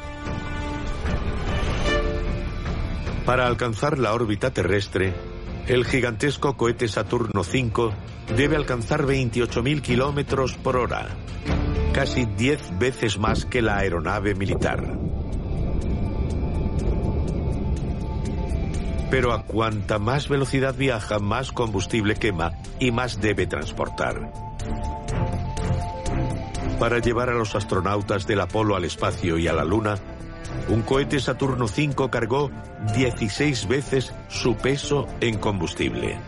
Para 3.24 3.46
alcanzar 3.46 3.98
la 3.98 4.14
órbita 4.14 4.50
terrestre, 4.50 5.14
el 5.68 5.84
gigantesco 5.84 6.56
cohete 6.56 6.88
Saturno 6.88 7.42
V 7.42 7.92
debe 8.34 8.56
alcanzar 8.56 9.04
28.000 9.04 9.82
kilómetros 9.82 10.54
por 10.54 10.78
hora, 10.78 11.08
casi 11.92 12.24
10 12.24 12.78
veces 12.78 13.18
más 13.18 13.44
que 13.44 13.60
la 13.60 13.76
aeronave 13.76 14.34
militar. 14.34 14.98
Pero 19.10 19.32
a 19.32 19.42
cuanta 19.44 19.98
más 19.98 20.28
velocidad 20.28 20.74
viaja, 20.74 21.18
más 21.18 21.52
combustible 21.52 22.14
quema 22.14 22.52
y 22.78 22.90
más 22.90 23.20
debe 23.20 23.46
transportar. 23.46 24.32
Para 26.78 26.98
llevar 26.98 27.28
a 27.28 27.34
los 27.34 27.54
astronautas 27.54 28.26
del 28.26 28.40
Apolo 28.40 28.74
al 28.74 28.84
espacio 28.84 29.36
y 29.36 29.48
a 29.48 29.52
la 29.52 29.64
Luna, 29.64 29.96
un 30.68 30.82
cohete 30.82 31.20
Saturno 31.20 31.66
V 31.66 32.10
cargó 32.10 32.50
16 32.94 33.68
veces 33.68 34.14
su 34.28 34.56
peso 34.56 35.06
en 35.20 35.38
combustible. 35.38 36.18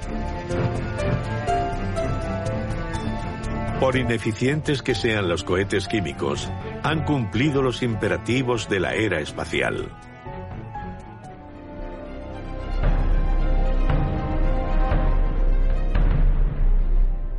Por 3.80 3.96
ineficientes 3.96 4.83
que 4.83 4.94
sean 4.94 5.28
los 5.28 5.42
cohetes 5.42 5.88
químicos, 5.88 6.50
han 6.83 7.04
cumplido 7.04 7.62
los 7.62 7.83
imperativos 7.83 8.68
de 8.68 8.80
la 8.80 8.94
era 8.94 9.20
espacial. 9.20 9.90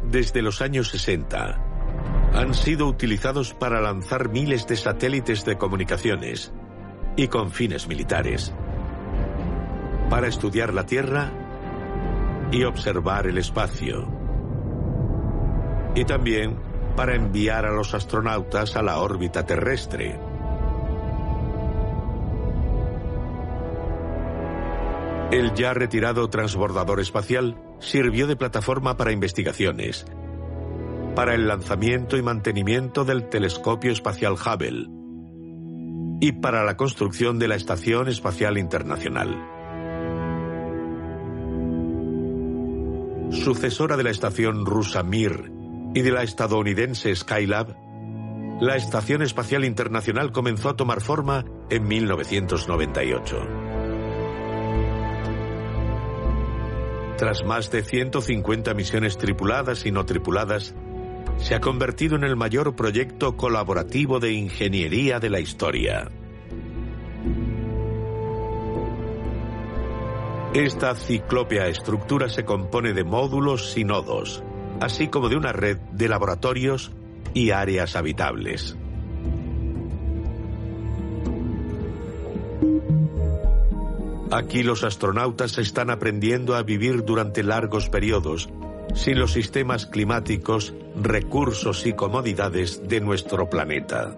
Desde 0.10 0.42
los 0.42 0.62
años 0.62 0.90
60, 0.90 1.72
han 2.34 2.54
sido 2.54 2.88
utilizados 2.88 3.54
para 3.54 3.80
lanzar 3.80 4.30
miles 4.30 4.68
de 4.68 4.78
satélites 4.78 5.46
de 5.46 5.58
comunicaciones, 5.58 6.52
y 7.16 7.28
con 7.28 7.52
fines 7.52 7.88
militares, 7.88 8.54
para 10.10 10.28
estudiar 10.28 10.74
la 10.74 10.86
Tierra 10.86 11.32
y 12.52 12.64
observar 12.64 13.28
el 13.28 13.38
espacio, 13.38 14.08
y 15.96 16.06
también 16.06 16.58
para 16.96 17.16
enviar 17.16 17.66
a 17.66 17.72
los 17.72 17.94
astronautas 17.94 18.76
a 18.76 18.82
la 18.82 19.00
órbita 19.00 19.46
terrestre. 19.46 20.20
El 25.32 25.54
ya 25.54 25.74
retirado 25.74 26.30
transbordador 26.30 27.00
espacial 27.00 27.58
sirvió 27.80 28.28
de 28.28 28.36
plataforma 28.36 28.98
para 28.98 29.14
investigaciones, 29.14 30.06
para 31.16 31.34
el 31.36 31.48
lanzamiento 31.48 32.18
y 32.18 32.22
mantenimiento 32.22 33.06
del 33.06 33.30
telescopio 33.30 33.94
espacial 33.94 34.34
Hubble, 34.34 35.01
y 36.22 36.34
para 36.34 36.64
la 36.64 36.78
construcción 36.78 37.40
de 37.40 37.48
la 37.48 37.56
Estación 37.56 38.08
Espacial 38.08 38.60
Internacional. 38.60 39.36
Sucesora 43.32 43.98
de 43.98 44.04
la 44.04 44.12
estación 44.12 44.68
rusa 44.68 45.02
Mir 45.02 45.52
y 45.96 46.02
de 46.02 46.12
la 46.12 46.22
estadounidense 46.22 47.14
Skylab, 47.16 47.76
la 48.62 48.76
Estación 48.76 49.24
Espacial 49.24 49.66
Internacional 49.66 50.32
comenzó 50.32 50.70
a 50.70 50.76
tomar 50.76 51.02
forma 51.02 51.44
en 51.72 51.88
1998. 51.88 53.48
Tras 57.18 57.44
más 57.44 57.72
de 57.72 57.82
150 57.82 58.76
misiones 58.76 59.18
tripuladas 59.18 59.88
y 59.88 59.92
no 59.92 60.06
tripuladas, 60.06 60.76
se 61.42 61.56
ha 61.56 61.60
convertido 61.60 62.16
en 62.16 62.24
el 62.24 62.36
mayor 62.36 62.76
proyecto 62.76 63.36
colaborativo 63.36 64.20
de 64.20 64.32
ingeniería 64.34 65.20
de 65.20 65.30
la 65.30 65.40
historia. 65.40 66.10
Esta 70.54 70.96
ciclópea 70.96 71.68
estructura 71.68 72.30
se 72.30 72.46
compone 72.46 72.94
de 72.94 73.04
módulos 73.04 73.76
y 73.78 73.86
nodos, 73.86 74.44
así 74.80 75.08
como 75.08 75.30
de 75.30 75.38
una 75.38 75.52
red 75.54 75.78
de 75.94 76.10
laboratorios 76.10 76.92
y 77.34 77.52
áreas 77.52 77.96
habitables. 77.96 78.78
Aquí 84.30 84.64
los 84.64 84.84
astronautas 84.84 85.58
están 85.58 85.90
aprendiendo 85.90 86.56
a 86.56 86.64
vivir 86.64 87.04
durante 87.04 87.44
largos 87.44 87.90
periodos, 87.90 88.50
sin 88.94 89.20
los 89.20 89.34
sistemas 89.34 89.86
climáticos, 89.86 90.74
recursos 91.02 91.86
y 91.86 91.94
comodidades 91.94 92.88
de 92.88 93.02
nuestro 93.02 93.50
planeta. 93.50 94.16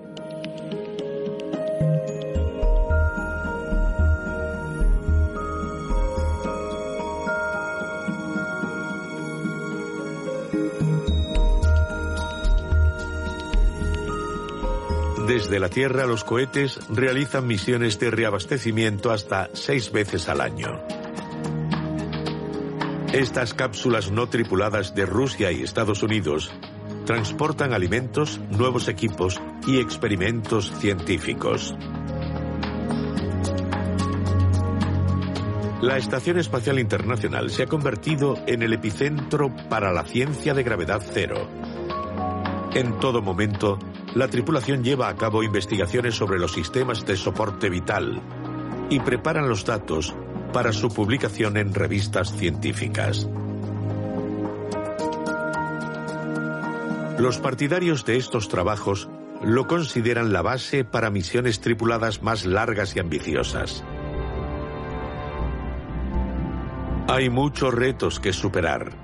Desde 15.28 15.60
la 15.60 15.70
Tierra 15.70 16.06
los 16.06 16.24
cohetes 16.24 16.80
realizan 16.90 17.48
misiones 17.48 18.00
de 18.00 18.12
reabastecimiento 18.12 19.12
hasta 19.12 19.50
seis 19.54 19.92
veces 19.92 20.30
al 20.30 20.42
año. 20.42 21.03
Estas 23.14 23.54
cápsulas 23.54 24.10
no 24.10 24.26
tripuladas 24.26 24.96
de 24.96 25.06
Rusia 25.06 25.52
y 25.52 25.62
Estados 25.62 26.02
Unidos 26.02 26.52
transportan 27.06 27.72
alimentos, 27.72 28.40
nuevos 28.50 28.88
equipos 28.88 29.40
y 29.68 29.80
experimentos 29.80 30.72
científicos. 30.80 31.76
La 35.80 35.98
Estación 35.98 36.40
Espacial 36.40 36.80
Internacional 36.80 37.52
se 37.52 37.62
ha 37.62 37.68
convertido 37.68 38.36
en 38.48 38.64
el 38.64 38.74
epicentro 38.74 39.54
para 39.70 39.94
la 39.94 40.06
ciencia 40.06 40.56
de 40.56 40.64
gravedad 40.64 41.04
cero. 41.14 41.48
En 42.74 42.98
todo 43.00 43.22
momento, 43.22 43.78
la 44.16 44.28
tripulación 44.28 44.84
lleva 44.84 45.08
a 45.08 45.16
cabo 45.16 45.44
investigaciones 45.44 46.16
sobre 46.16 46.40
los 46.40 46.54
sistemas 46.54 47.06
de 47.06 47.16
soporte 47.16 47.70
vital 47.70 48.20
y 48.90 49.00
preparan 49.02 49.48
los 49.48 49.66
datos 49.66 50.16
para 50.54 50.72
su 50.72 50.90
publicación 50.90 51.58
en 51.58 51.74
revistas 51.74 52.34
científicas. 52.34 53.28
Los 57.20 57.40
partidarios 57.40 58.06
de 58.06 58.18
estos 58.18 58.48
trabajos 58.48 59.10
lo 59.44 59.68
consideran 59.68 60.32
la 60.32 60.42
base 60.42 60.86
para 60.86 61.10
misiones 61.10 61.60
tripuladas 61.60 62.24
más 62.24 62.46
largas 62.46 62.96
y 62.96 63.00
ambiciosas. 63.00 63.84
Hay 67.10 67.30
muchos 67.30 67.74
retos 67.74 68.20
que 68.20 68.32
superar 68.32 69.04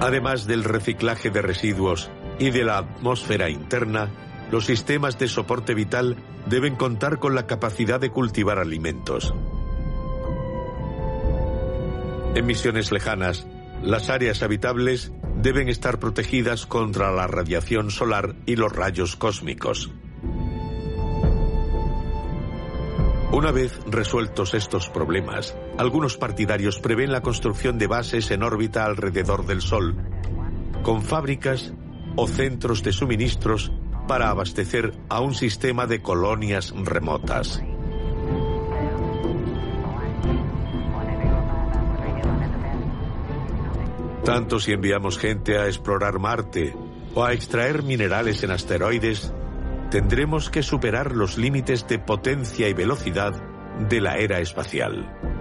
Además 0.00 0.46
del 0.46 0.62
reciclaje 0.62 1.30
de 1.30 1.42
residuos 1.42 2.10
y 2.38 2.50
de 2.50 2.64
la 2.64 2.78
atmósfera 2.78 3.50
interna, 3.50 4.10
los 4.52 4.66
sistemas 4.66 5.18
de 5.18 5.26
soporte 5.26 5.74
vital 5.74 6.16
deben 6.48 6.76
contar 6.76 7.18
con 7.18 7.34
la 7.34 7.46
capacidad 7.46 8.00
de 8.00 8.10
cultivar 8.10 8.58
alimentos. 8.58 9.34
En 12.34 12.46
misiones 12.46 12.92
lejanas, 12.92 13.46
las 13.82 14.10
áreas 14.10 14.42
habitables 14.42 15.12
deben 15.36 15.68
estar 15.68 15.98
protegidas 15.98 16.66
contra 16.66 17.12
la 17.12 17.26
radiación 17.26 17.90
solar 17.90 18.34
y 18.46 18.56
los 18.56 18.72
rayos 18.72 19.16
cósmicos. 19.16 19.90
Una 23.30 23.52
vez 23.52 23.78
resueltos 23.86 24.54
estos 24.54 24.88
problemas, 24.88 25.56
algunos 25.76 26.16
partidarios 26.16 26.80
prevén 26.80 27.12
la 27.12 27.20
construcción 27.20 27.78
de 27.78 27.86
bases 27.86 28.30
en 28.30 28.42
órbita 28.42 28.84
alrededor 28.84 29.46
del 29.46 29.60
Sol, 29.60 29.96
con 30.82 31.02
fábricas 31.02 31.72
o 32.16 32.26
centros 32.26 32.82
de 32.82 32.92
suministros 32.92 33.70
para 34.08 34.30
abastecer 34.30 34.92
a 35.08 35.20
un 35.20 35.34
sistema 35.34 35.86
de 35.86 36.02
colonias 36.02 36.74
remotas. 36.74 37.62
Tanto 44.24 44.58
si 44.58 44.72
enviamos 44.72 45.16
gente 45.16 45.56
a 45.56 45.66
explorar 45.66 46.18
Marte 46.18 46.74
o 47.14 47.24
a 47.24 47.32
extraer 47.32 47.82
minerales 47.82 48.42
en 48.42 48.50
asteroides, 48.50 49.32
tendremos 49.90 50.50
que 50.50 50.62
superar 50.62 51.14
los 51.14 51.38
límites 51.38 51.86
de 51.86 51.98
potencia 51.98 52.68
y 52.68 52.74
velocidad 52.74 53.32
de 53.88 54.00
la 54.00 54.16
era 54.18 54.40
espacial. 54.40 55.37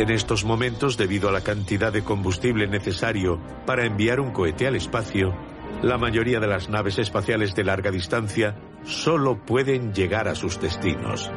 En 0.00 0.08
estos 0.08 0.46
momentos, 0.46 0.96
debido 0.96 1.28
a 1.28 1.32
la 1.32 1.42
cantidad 1.42 1.92
de 1.92 2.02
combustible 2.02 2.66
necesario 2.66 3.38
para 3.66 3.84
enviar 3.84 4.18
un 4.18 4.32
cohete 4.32 4.66
al 4.66 4.74
espacio, 4.74 5.36
la 5.82 5.98
mayoría 5.98 6.40
de 6.40 6.46
las 6.46 6.70
naves 6.70 6.98
espaciales 6.98 7.54
de 7.54 7.64
larga 7.64 7.90
distancia 7.90 8.56
solo 8.82 9.44
pueden 9.44 9.92
llegar 9.92 10.26
a 10.26 10.34
sus 10.34 10.58
destinos. 10.58 11.30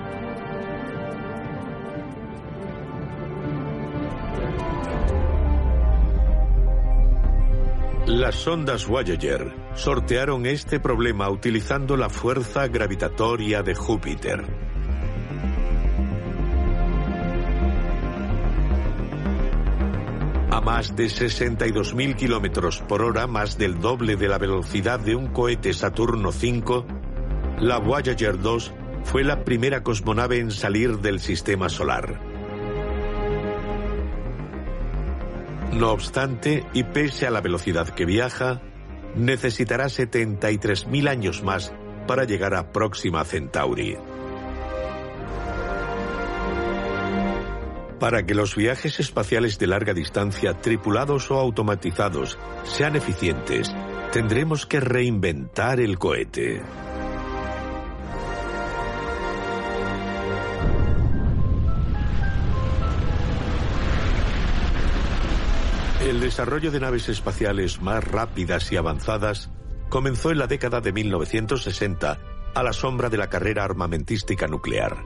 Las 8.08 8.36
sondas 8.36 8.88
Voyager 8.88 9.54
sortearon 9.76 10.46
este 10.46 10.80
problema 10.80 11.30
utilizando 11.30 11.98
la 11.98 12.08
fuerza 12.08 12.70
gravitatoria 12.70 13.62
de 13.62 13.76
Júpiter. 13.76 14.73
Más 20.64 20.96
de 20.96 21.06
62.000 21.06 22.16
kilómetros 22.16 22.80
por 22.80 23.02
hora, 23.02 23.28
más 23.28 23.58
del 23.58 23.80
doble 23.80 24.16
de 24.16 24.28
la 24.30 24.38
velocidad 24.38 25.00
de 25.00 25.16
un 25.16 25.28
cohete 25.28 25.74
Saturno 25.74 26.30
V, 26.30 26.86
la 27.60 27.80
Voyager 27.80 28.40
2 28.40 28.74
fue 29.04 29.24
la 29.24 29.44
primera 29.44 29.84
cosmonave 29.84 30.40
en 30.40 30.52
salir 30.52 31.00
del 31.00 31.20
sistema 31.20 31.68
solar. 31.68 32.20
No 35.74 35.92
obstante, 35.92 36.66
y 36.74 36.84
pese 36.84 37.28
a 37.28 37.32
la 37.32 37.42
velocidad 37.42 37.90
que 37.90 38.06
viaja, 38.06 38.62
necesitará 39.16 39.86
73.000 39.86 41.10
años 41.10 41.44
más 41.44 41.74
para 42.08 42.24
llegar 42.24 42.54
a 42.54 42.72
Próxima 42.72 43.26
Centauri. 43.26 43.98
Para 48.04 48.26
que 48.26 48.36
los 48.36 48.58
viajes 48.58 49.00
espaciales 49.00 49.58
de 49.60 49.66
larga 49.66 49.94
distancia, 49.94 50.60
tripulados 50.60 51.32
o 51.32 51.40
automatizados, 51.40 52.38
sean 52.64 52.98
eficientes, 52.98 53.74
tendremos 54.12 54.66
que 54.66 54.82
reinventar 54.82 55.80
el 55.80 55.98
cohete. 55.98 56.62
El 66.02 66.20
desarrollo 66.20 66.72
de 66.72 66.82
naves 66.82 67.08
espaciales 67.08 67.82
más 67.82 68.04
rápidas 68.04 68.70
y 68.74 68.76
avanzadas 68.76 69.50
comenzó 69.88 70.32
en 70.32 70.40
la 70.40 70.48
década 70.48 70.82
de 70.82 70.92
1960 70.92 72.20
a 72.54 72.64
la 72.64 72.74
sombra 72.74 73.08
de 73.08 73.16
la 73.16 73.30
carrera 73.30 73.64
armamentística 73.64 74.50
nuclear. 74.50 74.98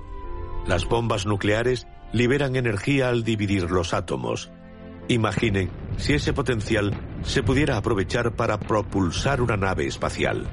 Las 0.66 0.86
bombas 0.86 1.28
nucleares 1.28 1.86
liberan 2.14 2.56
energía 2.56 3.10
al 3.10 3.24
dividir 3.24 3.70
los 3.70 3.94
átomos. 3.94 4.52
Imaginen 5.08 5.70
si 5.98 6.14
ese 6.14 6.34
potencial 6.34 6.94
se 7.24 7.44
pudiera 7.44 7.78
aprovechar 7.78 8.36
para 8.36 8.60
propulsar 8.60 9.42
una 9.42 9.58
nave 9.58 9.88
espacial. 9.88 10.48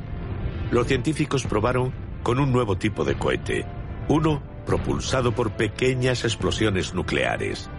Los 0.70 0.86
científicos 0.86 1.44
probaron 1.44 1.92
con 2.22 2.38
un 2.38 2.52
nuevo 2.52 2.76
tipo 2.76 3.04
de 3.04 3.16
cohete, 3.16 3.66
uno 4.08 4.42
propulsado 4.64 5.32
por 5.34 5.52
pequeñas 5.52 6.24
explosiones 6.24 6.94
nucleares. 6.94 7.70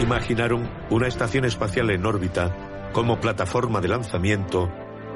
imaginaron 0.00 0.68
una 0.90 1.08
estación 1.08 1.44
espacial 1.44 1.90
en 1.90 2.06
órbita 2.06 2.54
como 2.92 3.20
plataforma 3.20 3.80
de 3.80 3.88
lanzamiento 3.88 4.70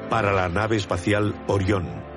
para 0.09 0.33
la 0.33 0.49
nave 0.49 0.75
espacial 0.75 1.33
Orión. 1.47 2.12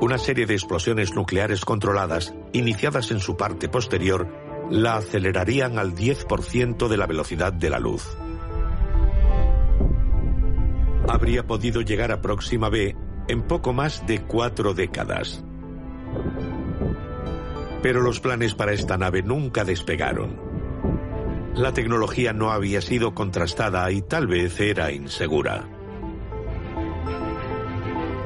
Una 0.00 0.16
serie 0.16 0.46
de 0.46 0.54
explosiones 0.54 1.12
nucleares 1.14 1.64
controladas, 1.64 2.32
iniciadas 2.52 3.10
en 3.10 3.18
su 3.18 3.36
parte 3.36 3.68
posterior, 3.68 4.28
la 4.70 4.96
acelerarían 4.96 5.76
al 5.76 5.94
10% 5.94 6.86
de 6.86 6.96
la 6.96 7.06
velocidad 7.06 7.52
de 7.52 7.68
la 7.68 7.80
luz. 7.80 8.16
Habría 11.08 11.46
podido 11.48 11.80
llegar 11.80 12.12
a 12.12 12.20
Próxima 12.20 12.68
B 12.68 12.94
en 13.26 13.42
poco 13.42 13.72
más 13.72 14.06
de 14.06 14.22
cuatro 14.22 14.72
décadas. 14.72 15.42
Pero 17.82 18.00
los 18.00 18.20
planes 18.20 18.54
para 18.54 18.72
esta 18.72 18.98
nave 18.98 19.22
nunca 19.22 19.64
despegaron. 19.64 20.38
La 21.54 21.72
tecnología 21.72 22.32
no 22.32 22.52
había 22.52 22.80
sido 22.82 23.14
contrastada 23.14 23.90
y 23.90 24.02
tal 24.02 24.28
vez 24.28 24.60
era 24.60 24.92
insegura. 24.92 25.68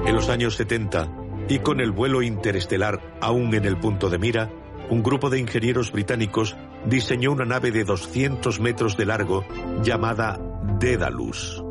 En 0.05 0.15
los 0.15 0.29
años 0.29 0.57
70, 0.57 1.22
y 1.49 1.59
con 1.59 1.81
el 1.81 1.91
vuelo 1.91 2.23
interestelar 2.23 3.01
aún 3.21 3.55
en 3.55 3.65
el 3.65 3.77
punto 3.79 4.09
de 4.09 4.19
mira, 4.19 4.51
un 4.91 5.03
grupo 5.03 5.31
de 5.31 5.39
ingenieros 5.39 5.93
británicos 5.93 6.57
diseñó 6.87 7.33
una 7.33 7.45
nave 7.45 7.71
de 7.71 7.85
200 7.85 8.61
metros 8.61 8.97
de 8.97 9.07
largo 9.07 9.45
llamada 9.83 10.39
Daedalus. 10.79 11.63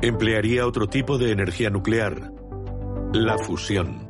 Emplearía 0.00 0.66
otro 0.66 0.88
tipo 0.88 1.18
de 1.18 1.32
energía 1.32 1.70
nuclear, 1.70 2.32
la 3.12 3.36
fusión. 3.38 4.08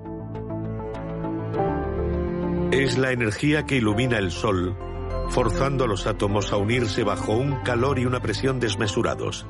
Es 2.70 2.98
la 2.98 3.12
energía 3.12 3.64
que 3.64 3.76
ilumina 3.76 4.18
el 4.18 4.30
Sol, 4.30 4.76
forzando 5.30 5.84
a 5.84 5.88
los 5.88 6.06
átomos 6.06 6.52
a 6.52 6.58
unirse 6.58 7.04
bajo 7.04 7.32
un 7.32 7.62
calor 7.62 7.98
y 7.98 8.04
una 8.04 8.20
presión 8.20 8.60
desmesurados. 8.60 9.46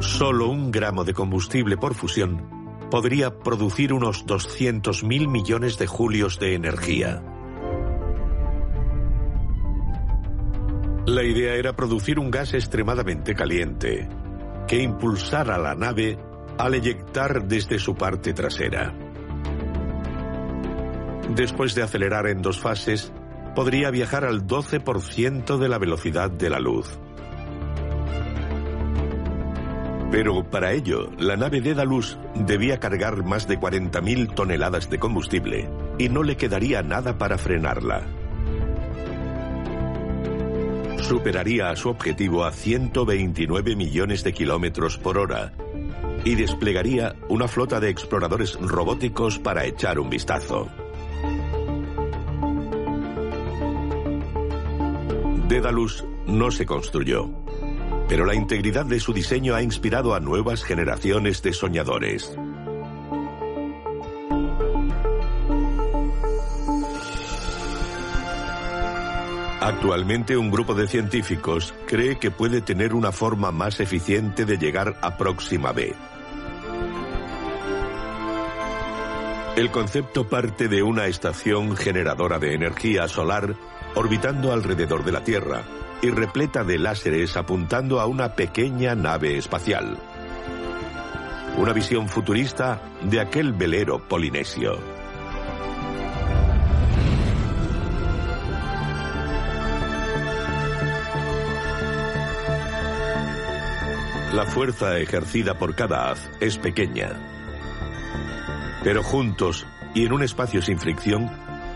Solo 0.00 0.48
un 0.48 0.70
gramo 0.70 1.04
de 1.04 1.12
combustible 1.12 1.76
por 1.76 1.94
fusión 1.94 2.88
podría 2.90 3.38
producir 3.38 3.92
unos 3.92 4.26
200.000 4.26 5.28
millones 5.28 5.78
de 5.78 5.86
julios 5.86 6.40
de 6.40 6.54
energía. 6.54 7.22
La 11.06 11.22
idea 11.22 11.54
era 11.54 11.76
producir 11.76 12.18
un 12.18 12.30
gas 12.30 12.54
extremadamente 12.54 13.34
caliente 13.34 14.08
que 14.66 14.82
impulsara 14.82 15.58
la 15.58 15.74
nave 15.74 16.18
al 16.56 16.74
eyectar 16.74 17.46
desde 17.46 17.78
su 17.78 17.94
parte 17.94 18.32
trasera. 18.32 18.94
Después 21.34 21.74
de 21.74 21.82
acelerar 21.82 22.26
en 22.26 22.40
dos 22.40 22.58
fases, 22.58 23.12
podría 23.54 23.90
viajar 23.90 24.24
al 24.24 24.46
12% 24.46 25.58
de 25.58 25.68
la 25.68 25.78
velocidad 25.78 26.30
de 26.30 26.48
la 26.48 26.58
luz. 26.58 26.98
Pero 30.10 30.42
para 30.42 30.72
ello, 30.72 31.08
la 31.18 31.36
nave 31.36 31.60
de 31.60 31.74
Daedalus 31.74 32.18
debía 32.34 32.80
cargar 32.80 33.24
más 33.24 33.46
de 33.46 33.60
40.000 33.60 34.34
toneladas 34.34 34.90
de 34.90 34.98
combustible 34.98 35.70
y 35.98 36.08
no 36.08 36.24
le 36.24 36.36
quedaría 36.36 36.82
nada 36.82 37.16
para 37.16 37.38
frenarla. 37.38 38.02
Superaría 41.02 41.70
a 41.70 41.76
su 41.76 41.88
objetivo 41.88 42.44
a 42.44 42.52
129 42.52 43.76
millones 43.76 44.24
de 44.24 44.32
kilómetros 44.32 44.98
por 44.98 45.16
hora 45.16 45.52
y 46.24 46.34
desplegaría 46.34 47.14
una 47.28 47.48
flota 47.48 47.80
de 47.80 47.88
exploradores 47.88 48.54
robóticos 48.60 49.38
para 49.38 49.64
echar 49.64 49.98
un 49.98 50.10
vistazo. 50.10 50.68
Daedalus 55.48 56.04
no 56.26 56.50
se 56.50 56.64
construyó, 56.64 57.28
pero 58.10 58.26
la 58.26 58.34
integridad 58.34 58.86
de 58.86 58.98
su 58.98 59.12
diseño 59.12 59.54
ha 59.54 59.62
inspirado 59.62 60.16
a 60.16 60.18
nuevas 60.18 60.64
generaciones 60.64 61.42
de 61.42 61.52
soñadores. 61.52 62.36
Actualmente 69.60 70.36
un 70.36 70.50
grupo 70.50 70.74
de 70.74 70.88
científicos 70.88 71.72
cree 71.86 72.18
que 72.18 72.32
puede 72.32 72.62
tener 72.62 72.94
una 72.94 73.12
forma 73.12 73.52
más 73.52 73.78
eficiente 73.78 74.44
de 74.44 74.58
llegar 74.58 74.98
a 75.02 75.16
Próxima 75.16 75.70
B. 75.70 75.94
El 79.54 79.70
concepto 79.70 80.28
parte 80.28 80.66
de 80.66 80.82
una 80.82 81.06
estación 81.06 81.76
generadora 81.76 82.40
de 82.40 82.54
energía 82.54 83.06
solar 83.06 83.54
orbitando 83.94 84.52
alrededor 84.52 85.04
de 85.04 85.12
la 85.12 85.22
Tierra 85.22 85.62
y 86.02 86.10
repleta 86.10 86.64
de 86.64 86.78
láseres 86.78 87.36
apuntando 87.36 88.00
a 88.00 88.06
una 88.06 88.34
pequeña 88.34 88.94
nave 88.94 89.36
espacial. 89.36 89.98
Una 91.56 91.72
visión 91.72 92.08
futurista 92.08 92.80
de 93.02 93.20
aquel 93.20 93.52
velero 93.52 94.08
polinesio. 94.08 94.78
La 104.32 104.46
fuerza 104.46 104.96
ejercida 104.98 105.58
por 105.58 105.74
cada 105.74 106.10
haz 106.10 106.30
es 106.40 106.56
pequeña. 106.56 107.10
Pero 108.84 109.02
juntos 109.02 109.66
y 109.92 110.06
en 110.06 110.12
un 110.12 110.22
espacio 110.22 110.62
sin 110.62 110.78
fricción, 110.78 111.28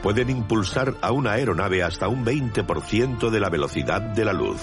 pueden 0.04 0.28
impulsar 0.28 0.96
a 1.00 1.12
una 1.12 1.32
aeronave 1.32 1.82
hasta 1.82 2.08
un 2.08 2.26
20% 2.26 3.30
de 3.30 3.40
la 3.40 3.48
velocidad 3.48 4.02
de 4.02 4.24
la 4.26 4.34
luz. 4.34 4.60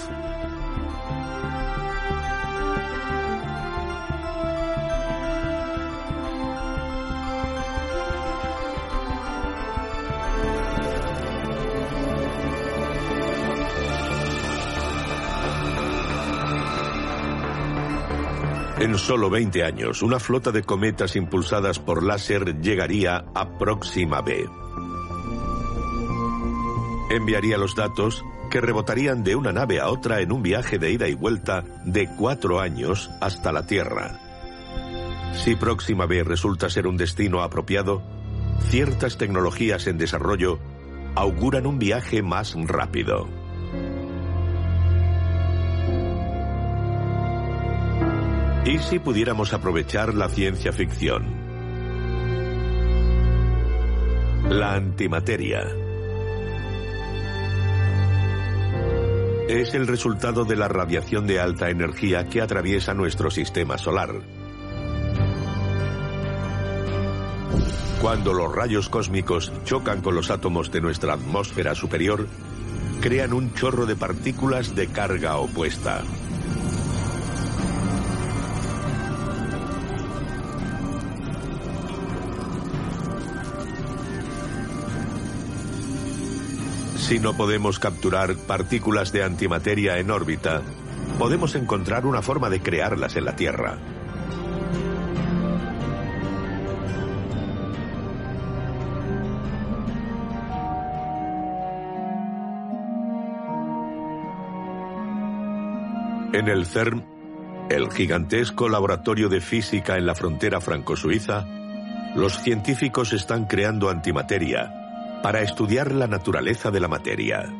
En 18.78 18.96
solo 18.96 19.28
20 19.28 19.64
años, 19.64 20.02
una 20.02 20.20
flota 20.20 20.52
de 20.52 20.62
cometas 20.62 21.16
impulsadas 21.16 21.80
por 21.80 22.04
láser 22.04 22.60
llegaría 22.60 23.24
a 23.34 23.58
Próxima 23.58 24.20
B 24.20 24.61
enviaría 27.16 27.58
los 27.58 27.74
datos 27.74 28.24
que 28.50 28.60
rebotarían 28.60 29.22
de 29.22 29.36
una 29.36 29.52
nave 29.52 29.80
a 29.80 29.88
otra 29.88 30.20
en 30.20 30.32
un 30.32 30.42
viaje 30.42 30.78
de 30.78 30.92
ida 30.92 31.08
y 31.08 31.14
vuelta 31.14 31.64
de 31.84 32.08
cuatro 32.16 32.60
años 32.60 33.10
hasta 33.20 33.52
la 33.52 33.66
Tierra. 33.66 34.18
Si 35.34 35.56
Próxima 35.56 36.06
B 36.06 36.24
resulta 36.24 36.68
ser 36.68 36.86
un 36.86 36.96
destino 36.96 37.42
apropiado, 37.42 38.02
ciertas 38.68 39.16
tecnologías 39.16 39.86
en 39.86 39.98
desarrollo 39.98 40.58
auguran 41.14 41.66
un 41.66 41.78
viaje 41.78 42.22
más 42.22 42.54
rápido. 42.54 43.28
¿Y 48.64 48.78
si 48.78 48.98
pudiéramos 48.98 49.52
aprovechar 49.52 50.14
la 50.14 50.28
ciencia 50.28 50.72
ficción? 50.72 51.24
La 54.48 54.74
antimateria. 54.74 55.81
Es 59.60 59.74
el 59.74 59.86
resultado 59.86 60.44
de 60.44 60.56
la 60.56 60.68
radiación 60.68 61.26
de 61.26 61.38
alta 61.38 61.68
energía 61.68 62.26
que 62.26 62.40
atraviesa 62.40 62.94
nuestro 62.94 63.30
sistema 63.30 63.76
solar. 63.76 64.22
Cuando 68.00 68.32
los 68.32 68.54
rayos 68.54 68.88
cósmicos 68.88 69.52
chocan 69.64 70.00
con 70.00 70.14
los 70.14 70.30
átomos 70.30 70.72
de 70.72 70.80
nuestra 70.80 71.14
atmósfera 71.14 71.74
superior, 71.74 72.26
crean 73.00 73.32
un 73.32 73.52
chorro 73.54 73.84
de 73.84 73.94
partículas 73.94 74.74
de 74.74 74.86
carga 74.86 75.36
opuesta. 75.36 76.02
Si 87.02 87.18
no 87.18 87.36
podemos 87.36 87.80
capturar 87.80 88.36
partículas 88.46 89.12
de 89.12 89.24
antimateria 89.24 89.98
en 89.98 90.12
órbita, 90.12 90.62
podemos 91.18 91.56
encontrar 91.56 92.06
una 92.06 92.22
forma 92.22 92.48
de 92.48 92.62
crearlas 92.62 93.16
en 93.16 93.24
la 93.24 93.34
Tierra. 93.34 93.76
En 106.32 106.48
el 106.48 106.66
CERN, 106.66 107.04
el 107.68 107.90
gigantesco 107.90 108.68
laboratorio 108.68 109.28
de 109.28 109.40
física 109.40 109.98
en 109.98 110.06
la 110.06 110.14
frontera 110.14 110.60
franco-suiza, 110.60 111.46
los 112.14 112.38
científicos 112.38 113.12
están 113.12 113.46
creando 113.46 113.90
antimateria 113.90 114.81
para 115.22 115.40
estudiar 115.40 115.92
la 115.92 116.06
naturaleza 116.06 116.70
de 116.70 116.80
la 116.80 116.88
materia 116.88 117.52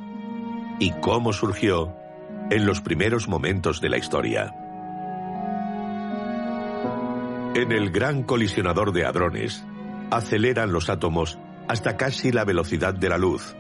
y 0.78 0.90
cómo 1.00 1.32
surgió 1.32 1.94
en 2.50 2.66
los 2.66 2.80
primeros 2.80 3.28
momentos 3.28 3.80
de 3.80 3.88
la 3.88 3.98
historia. 3.98 4.54
En 7.54 7.70
el 7.70 7.90
gran 7.90 8.24
colisionador 8.24 8.92
de 8.92 9.04
hadrones, 9.04 9.64
aceleran 10.10 10.72
los 10.72 10.90
átomos 10.90 11.38
hasta 11.68 11.96
casi 11.96 12.32
la 12.32 12.44
velocidad 12.44 12.94
de 12.94 13.08
la 13.08 13.18
luz 13.18 13.54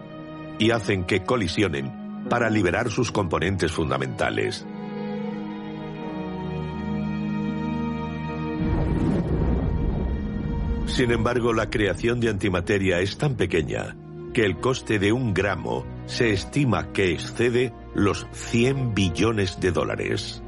y 0.58 0.70
hacen 0.70 1.04
que 1.04 1.22
colisionen 1.22 2.26
para 2.28 2.50
liberar 2.50 2.90
sus 2.90 3.12
componentes 3.12 3.72
fundamentales. 3.72 4.66
Sin 10.92 11.10
embargo, 11.10 11.54
la 11.54 11.70
creación 11.70 12.20
de 12.20 12.28
antimateria 12.28 13.00
es 13.00 13.16
tan 13.16 13.34
pequeña 13.34 13.96
que 14.34 14.44
el 14.44 14.58
coste 14.58 14.98
de 14.98 15.10
un 15.10 15.32
gramo 15.32 15.86
se 16.04 16.34
estima 16.34 16.92
que 16.92 17.12
excede 17.12 17.72
los 17.94 18.26
100 18.32 18.92
billones 18.92 19.58
de 19.58 19.72
dólares. 19.72 20.42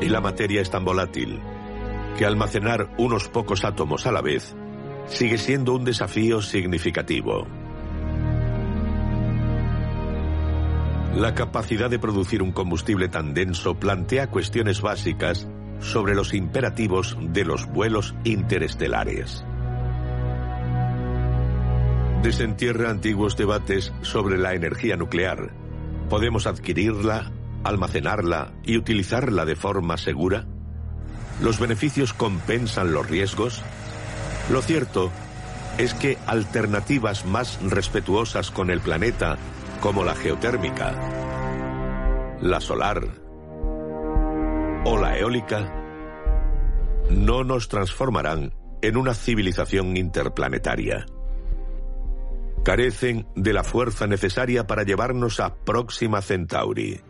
Y 0.00 0.08
la 0.08 0.22
materia 0.22 0.62
es 0.62 0.70
tan 0.70 0.86
volátil 0.86 1.40
que 2.16 2.24
almacenar 2.24 2.94
unos 2.96 3.28
pocos 3.28 3.62
átomos 3.62 4.06
a 4.06 4.12
la 4.12 4.22
vez 4.22 4.56
sigue 5.08 5.36
siendo 5.36 5.74
un 5.74 5.84
desafío 5.84 6.40
significativo. 6.40 7.46
La 11.14 11.34
capacidad 11.34 11.90
de 11.90 11.98
producir 11.98 12.42
un 12.42 12.52
combustible 12.52 13.08
tan 13.08 13.34
denso 13.34 13.74
plantea 13.74 14.30
cuestiones 14.30 14.80
básicas 14.80 15.46
sobre 15.80 16.14
los 16.14 16.34
imperativos 16.34 17.16
de 17.20 17.44
los 17.44 17.66
vuelos 17.66 18.14
interestelares. 18.24 19.44
Desentierra 22.22 22.90
antiguos 22.90 23.36
debates 23.36 23.92
sobre 24.02 24.38
la 24.38 24.54
energía 24.54 24.96
nuclear. 24.96 25.52
¿Podemos 26.08 26.46
adquirirla, 26.46 27.30
almacenarla 27.62 28.52
y 28.64 28.78
utilizarla 28.78 29.44
de 29.44 29.54
forma 29.54 29.96
segura? 29.96 30.46
¿Los 31.40 31.60
beneficios 31.60 32.14
compensan 32.14 32.92
los 32.92 33.08
riesgos? 33.08 33.62
Lo 34.50 34.62
cierto 34.62 35.12
es 35.78 35.94
que 35.94 36.18
alternativas 36.26 37.26
más 37.26 37.60
respetuosas 37.62 38.50
con 38.50 38.70
el 38.70 38.80
planeta, 38.80 39.36
como 39.80 40.04
la 40.04 40.14
geotérmica, 40.14 40.94
la 42.40 42.60
solar, 42.60 43.25
o 44.88 44.96
la 44.96 45.18
eólica 45.18 45.68
no 47.10 47.42
nos 47.42 47.66
transformarán 47.68 48.54
en 48.82 48.96
una 48.96 49.14
civilización 49.14 49.96
interplanetaria. 49.96 51.06
Carecen 52.62 53.26
de 53.34 53.52
la 53.52 53.64
fuerza 53.64 54.06
necesaria 54.06 54.68
para 54.68 54.84
llevarnos 54.84 55.40
a 55.40 55.56
Próxima 55.56 56.22
Centauri. 56.22 57.00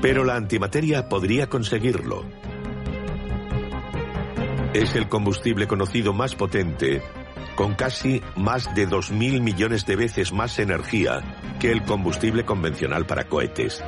Pero 0.00 0.22
la 0.22 0.36
antimateria 0.36 1.08
podría 1.08 1.48
conseguirlo. 1.48 2.24
Es 4.72 4.94
el 4.94 5.08
combustible 5.08 5.66
conocido 5.66 6.12
más 6.12 6.36
potente, 6.36 7.02
con 7.56 7.74
casi 7.74 8.22
más 8.36 8.72
de 8.76 8.88
2.000 8.88 9.40
millones 9.40 9.84
de 9.84 9.96
veces 9.96 10.32
más 10.32 10.60
energía 10.60 11.56
que 11.58 11.72
el 11.72 11.82
combustible 11.82 12.44
convencional 12.44 13.04
para 13.04 13.24
cohetes. 13.24 13.82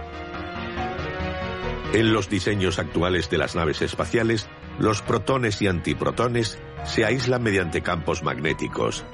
En 1.94 2.12
los 2.12 2.28
diseños 2.28 2.80
actuales 2.80 3.30
de 3.30 3.38
las 3.38 3.54
naves 3.54 3.80
espaciales, 3.80 4.48
los 4.80 5.00
protones 5.00 5.62
y 5.62 5.68
antiprotones 5.68 6.58
se 6.84 7.04
aíslan 7.04 7.40
mediante 7.40 7.82
campos 7.82 8.24
magnéticos. 8.24 9.04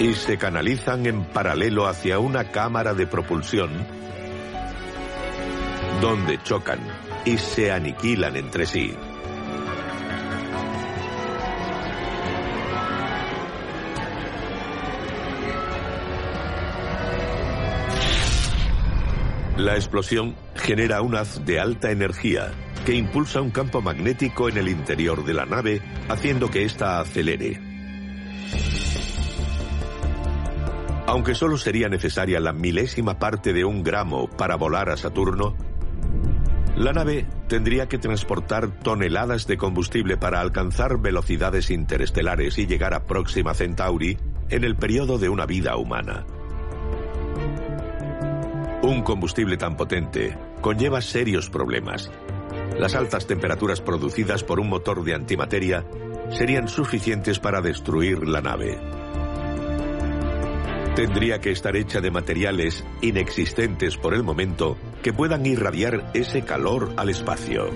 Y 0.00 0.14
se 0.14 0.36
canalizan 0.36 1.06
en 1.06 1.24
paralelo 1.26 1.86
hacia 1.86 2.18
una 2.18 2.50
cámara 2.50 2.92
de 2.92 3.06
propulsión 3.06 3.70
donde 6.00 6.42
chocan 6.42 6.80
y 7.24 7.38
se 7.38 7.70
aniquilan 7.70 8.34
entre 8.34 8.66
sí. 8.66 8.96
La 19.60 19.74
explosión 19.74 20.36
genera 20.54 21.02
un 21.02 21.14
haz 21.14 21.44
de 21.44 21.60
alta 21.60 21.90
energía 21.90 22.50
que 22.86 22.94
impulsa 22.94 23.42
un 23.42 23.50
campo 23.50 23.82
magnético 23.82 24.48
en 24.48 24.56
el 24.56 24.68
interior 24.68 25.22
de 25.22 25.34
la 25.34 25.44
nave, 25.44 25.82
haciendo 26.08 26.50
que 26.50 26.64
ésta 26.64 26.98
acelere. 26.98 27.60
Aunque 31.06 31.34
solo 31.34 31.58
sería 31.58 31.90
necesaria 31.90 32.40
la 32.40 32.54
milésima 32.54 33.18
parte 33.18 33.52
de 33.52 33.66
un 33.66 33.82
gramo 33.82 34.30
para 34.30 34.56
volar 34.56 34.88
a 34.88 34.96
Saturno, 34.96 35.54
la 36.74 36.94
nave 36.94 37.26
tendría 37.46 37.86
que 37.86 37.98
transportar 37.98 38.80
toneladas 38.80 39.46
de 39.46 39.58
combustible 39.58 40.16
para 40.16 40.40
alcanzar 40.40 41.02
velocidades 41.02 41.70
interestelares 41.70 42.56
y 42.56 42.66
llegar 42.66 42.94
a 42.94 43.04
Próxima 43.04 43.52
Centauri 43.52 44.16
en 44.48 44.64
el 44.64 44.76
periodo 44.76 45.18
de 45.18 45.28
una 45.28 45.44
vida 45.44 45.76
humana. 45.76 46.24
Un 48.90 49.02
combustible 49.02 49.56
tan 49.56 49.76
potente 49.76 50.36
conlleva 50.60 51.00
serios 51.00 51.48
problemas. 51.48 52.10
Las 52.76 52.96
altas 52.96 53.24
temperaturas 53.24 53.80
producidas 53.80 54.42
por 54.42 54.58
un 54.58 54.68
motor 54.68 55.04
de 55.04 55.14
antimateria 55.14 55.86
serían 56.30 56.66
suficientes 56.66 57.38
para 57.38 57.60
destruir 57.60 58.26
la 58.26 58.40
nave. 58.40 58.80
Tendría 60.96 61.38
que 61.40 61.52
estar 61.52 61.76
hecha 61.76 62.00
de 62.00 62.10
materiales 62.10 62.84
inexistentes 63.00 63.96
por 63.96 64.12
el 64.12 64.24
momento 64.24 64.76
que 65.04 65.12
puedan 65.12 65.46
irradiar 65.46 66.10
ese 66.12 66.42
calor 66.42 66.92
al 66.96 67.10
espacio. 67.10 67.70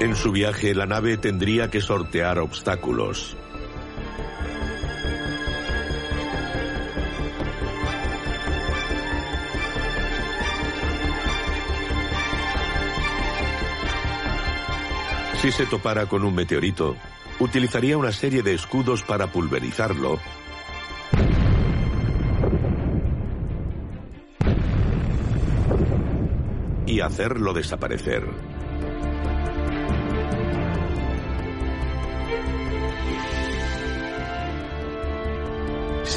En 0.00 0.16
su 0.16 0.32
viaje 0.32 0.74
la 0.74 0.86
nave 0.86 1.18
tendría 1.18 1.70
que 1.70 1.82
sortear 1.82 2.38
obstáculos. 2.38 3.36
Si 15.42 15.52
se 15.52 15.66
topara 15.66 16.06
con 16.06 16.24
un 16.24 16.34
meteorito, 16.34 16.96
utilizaría 17.38 17.98
una 17.98 18.12
serie 18.12 18.42
de 18.42 18.54
escudos 18.54 19.02
para 19.02 19.30
pulverizarlo 19.30 20.18
y 26.86 27.00
hacerlo 27.00 27.52
desaparecer. 27.52 28.24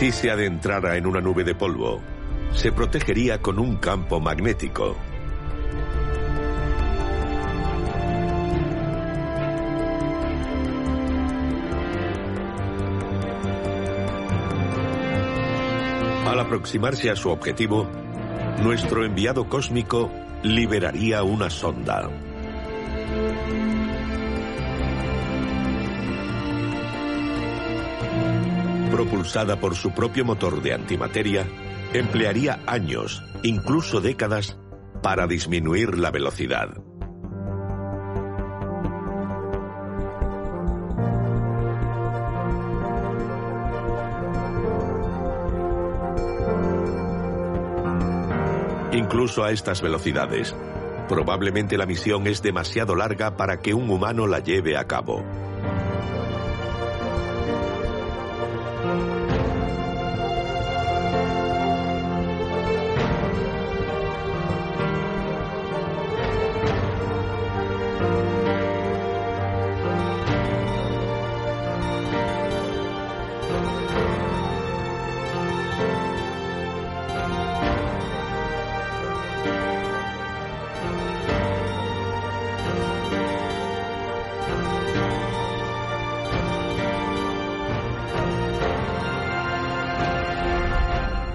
Si 0.03 0.11
se 0.11 0.29
adentrara 0.29 0.97
en 0.97 1.07
una 1.07 1.21
nube 1.21 1.45
de 1.45 1.55
polvo, 1.55 2.01
se 2.51 2.73
protegería 2.73 3.41
con 3.41 3.57
un 3.57 3.77
campo 3.77 4.19
magnético. 4.19 4.97
Al 16.27 16.37
aproximarse 16.37 17.09
a 17.09 17.15
su 17.15 17.29
objetivo, 17.29 17.87
nuestro 18.61 19.05
enviado 19.05 19.47
cósmico 19.47 20.11
liberaría 20.43 21.23
una 21.23 21.49
sonda. 21.49 22.09
Propulsada 28.93 29.59
por 29.59 29.73
su 29.73 29.89
propio 29.89 30.23
motor 30.23 30.61
de 30.61 30.71
antimateria, 30.71 31.47
emplearía 31.93 32.59
años, 32.67 33.23
incluso 33.41 34.01
décadas, 34.01 34.59
para 35.01 35.25
disminuir 35.25 35.97
la 35.97 36.11
velocidad. 36.11 36.69
Incluso 48.91 49.43
a 49.43 49.51
estas 49.51 49.81
velocidades, 49.81 50.55
probablemente 51.09 51.79
la 51.79 51.87
misión 51.87 52.27
es 52.27 52.43
demasiado 52.43 52.95
larga 52.95 53.37
para 53.37 53.59
que 53.59 53.73
un 53.73 53.89
humano 53.89 54.27
la 54.27 54.37
lleve 54.37 54.77
a 54.77 54.85
cabo. 54.85 55.25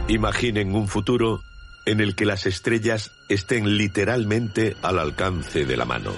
Imaginen 0.08 0.74
un 0.74 0.88
futuro 0.88 1.42
en 1.84 2.00
el 2.00 2.14
que 2.14 2.24
las 2.24 2.46
estrellas 2.46 3.10
estén 3.28 3.76
literalmente 3.76 4.74
al 4.80 4.98
alcance 4.98 5.66
de 5.66 5.76
la 5.76 5.84
mano. 5.84 6.12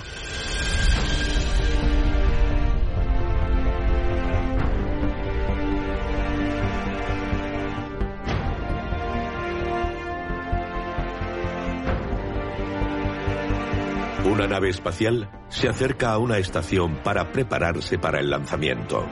Una 14.24 14.46
nave 14.46 14.68
espacial 14.68 15.28
se 15.48 15.68
acerca 15.68 16.12
a 16.12 16.18
una 16.18 16.38
estación 16.38 17.02
para 17.02 17.32
prepararse 17.32 17.98
para 17.98 18.20
el 18.20 18.30
lanzamiento. 18.30 19.04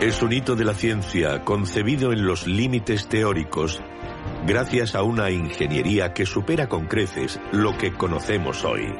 Es 0.00 0.22
un 0.22 0.32
hito 0.32 0.56
de 0.56 0.64
la 0.64 0.72
ciencia 0.72 1.44
concebido 1.44 2.10
en 2.14 2.24
los 2.24 2.46
límites 2.46 3.06
teóricos 3.06 3.82
gracias 4.46 4.94
a 4.94 5.02
una 5.02 5.30
ingeniería 5.30 6.14
que 6.14 6.24
supera 6.24 6.70
con 6.70 6.86
creces 6.86 7.38
lo 7.52 7.76
que 7.76 7.92
conocemos 7.92 8.64
hoy. 8.64 8.94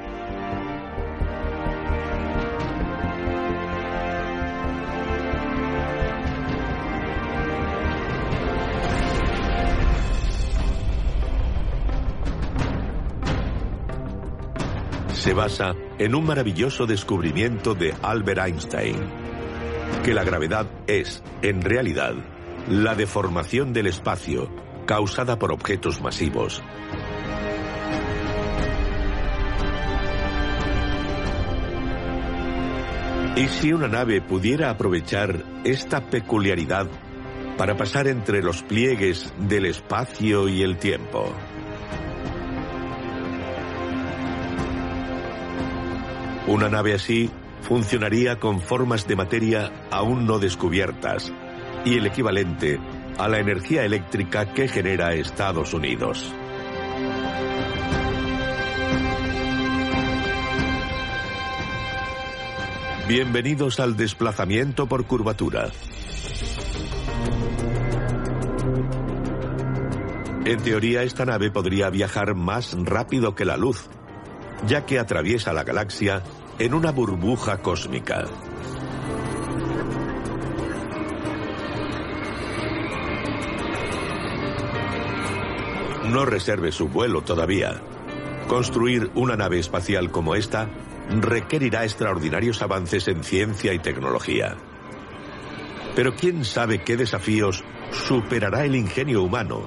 Se 15.14 15.32
basa 15.32 15.74
en 15.98 16.14
un 16.14 16.26
maravilloso 16.26 16.84
descubrimiento 16.84 17.74
de 17.74 17.94
Albert 18.02 18.40
Einstein 18.40 19.29
que 20.04 20.14
la 20.14 20.24
gravedad 20.24 20.66
es, 20.86 21.22
en 21.42 21.62
realidad, 21.62 22.14
la 22.68 22.94
deformación 22.94 23.72
del 23.72 23.86
espacio 23.86 24.50
causada 24.86 25.38
por 25.38 25.52
objetos 25.52 26.00
masivos. 26.00 26.62
¿Y 33.36 33.46
si 33.48 33.72
una 33.72 33.88
nave 33.88 34.20
pudiera 34.20 34.68
aprovechar 34.70 35.44
esta 35.64 36.10
peculiaridad 36.10 36.88
para 37.56 37.76
pasar 37.76 38.06
entre 38.08 38.42
los 38.42 38.62
pliegues 38.62 39.32
del 39.38 39.66
espacio 39.66 40.48
y 40.48 40.62
el 40.62 40.76
tiempo? 40.78 41.32
Una 46.46 46.68
nave 46.68 46.94
así 46.94 47.30
funcionaría 47.62 48.38
con 48.38 48.60
formas 48.60 49.06
de 49.06 49.16
materia 49.16 49.72
aún 49.90 50.26
no 50.26 50.38
descubiertas 50.38 51.32
y 51.84 51.96
el 51.96 52.06
equivalente 52.06 52.78
a 53.18 53.28
la 53.28 53.38
energía 53.38 53.84
eléctrica 53.84 54.52
que 54.52 54.68
genera 54.68 55.14
Estados 55.14 55.74
Unidos. 55.74 56.32
Bienvenidos 63.08 63.80
al 63.80 63.96
desplazamiento 63.96 64.86
por 64.86 65.04
curvatura. 65.04 65.70
En 70.44 70.62
teoría, 70.62 71.02
esta 71.02 71.24
nave 71.24 71.50
podría 71.50 71.90
viajar 71.90 72.34
más 72.34 72.76
rápido 72.84 73.34
que 73.34 73.44
la 73.44 73.56
luz, 73.56 73.88
ya 74.66 74.86
que 74.86 74.98
atraviesa 74.98 75.52
la 75.52 75.64
galaxia 75.64 76.22
en 76.60 76.74
una 76.74 76.92
burbuja 76.92 77.56
cósmica. 77.56 78.26
No 86.04 86.26
reserve 86.26 86.70
su 86.70 86.88
vuelo 86.88 87.22
todavía. 87.22 87.80
Construir 88.46 89.10
una 89.14 89.36
nave 89.36 89.58
espacial 89.58 90.10
como 90.10 90.34
esta 90.34 90.68
requerirá 91.08 91.84
extraordinarios 91.84 92.60
avances 92.60 93.08
en 93.08 93.24
ciencia 93.24 93.72
y 93.72 93.78
tecnología. 93.78 94.58
Pero 95.96 96.14
quién 96.14 96.44
sabe 96.44 96.82
qué 96.82 96.98
desafíos 96.98 97.64
superará 97.90 98.66
el 98.66 98.76
ingenio 98.76 99.22
humano 99.22 99.62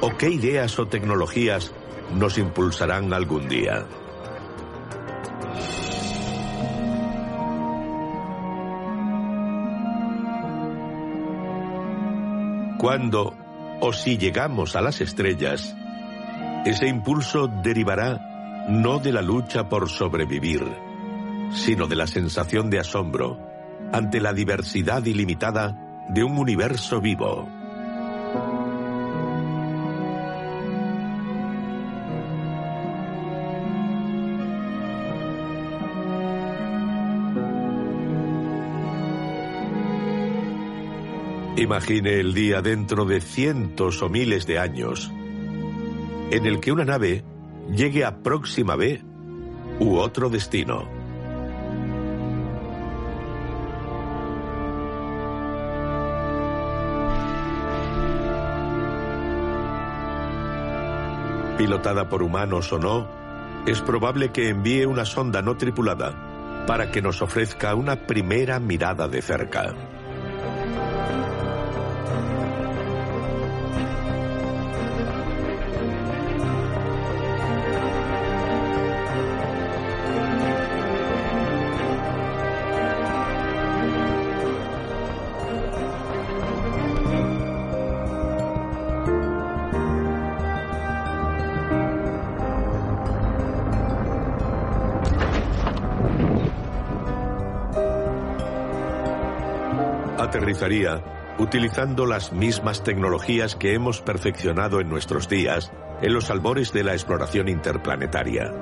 o 0.00 0.16
qué 0.16 0.28
ideas 0.30 0.76
o 0.80 0.88
tecnologías 0.88 1.72
nos 2.16 2.36
impulsarán 2.36 3.12
algún 3.12 3.48
día. 3.48 3.86
Cuando 12.78 13.34
o 13.80 13.92
si 13.92 14.18
llegamos 14.18 14.76
a 14.76 14.82
las 14.82 15.00
estrellas, 15.00 15.74
ese 16.64 16.88
impulso 16.88 17.48
derivará 17.48 18.66
no 18.68 18.98
de 18.98 19.12
la 19.12 19.22
lucha 19.22 19.68
por 19.68 19.88
sobrevivir, 19.88 20.62
sino 21.52 21.86
de 21.86 21.96
la 21.96 22.06
sensación 22.06 22.68
de 22.68 22.80
asombro 22.80 23.38
ante 23.92 24.20
la 24.20 24.32
diversidad 24.32 25.04
ilimitada 25.04 26.04
de 26.08 26.22
un 26.24 26.36
universo 26.38 27.00
vivo. 27.00 27.48
Imagine 41.58 42.20
el 42.20 42.34
día 42.34 42.60
dentro 42.60 43.06
de 43.06 43.22
cientos 43.22 44.02
o 44.02 44.10
miles 44.10 44.46
de 44.46 44.58
años 44.58 45.10
en 46.30 46.44
el 46.44 46.60
que 46.60 46.70
una 46.70 46.84
nave 46.84 47.24
llegue 47.74 48.04
a 48.04 48.22
próxima 48.22 48.76
B 48.76 49.02
u 49.80 49.96
otro 49.96 50.28
destino. 50.28 50.86
Pilotada 61.56 62.10
por 62.10 62.22
humanos 62.22 62.70
o 62.74 62.78
no, 62.78 63.08
es 63.66 63.80
probable 63.80 64.30
que 64.30 64.50
envíe 64.50 64.84
una 64.84 65.06
sonda 65.06 65.40
no 65.40 65.56
tripulada 65.56 66.64
para 66.66 66.90
que 66.90 67.00
nos 67.00 67.22
ofrezca 67.22 67.74
una 67.74 68.06
primera 68.06 68.60
mirada 68.60 69.08
de 69.08 69.22
cerca. 69.22 69.95
Utilizando 101.38 102.06
las 102.06 102.32
mismas 102.32 102.82
tecnologías 102.82 103.56
que 103.56 103.74
hemos 103.74 104.00
perfeccionado 104.00 104.80
en 104.80 104.88
nuestros 104.88 105.28
días 105.28 105.72
en 106.02 106.12
los 106.12 106.30
albores 106.30 106.72
de 106.72 106.84
la 106.84 106.92
exploración 106.92 107.48
interplanetaria. 107.48 108.52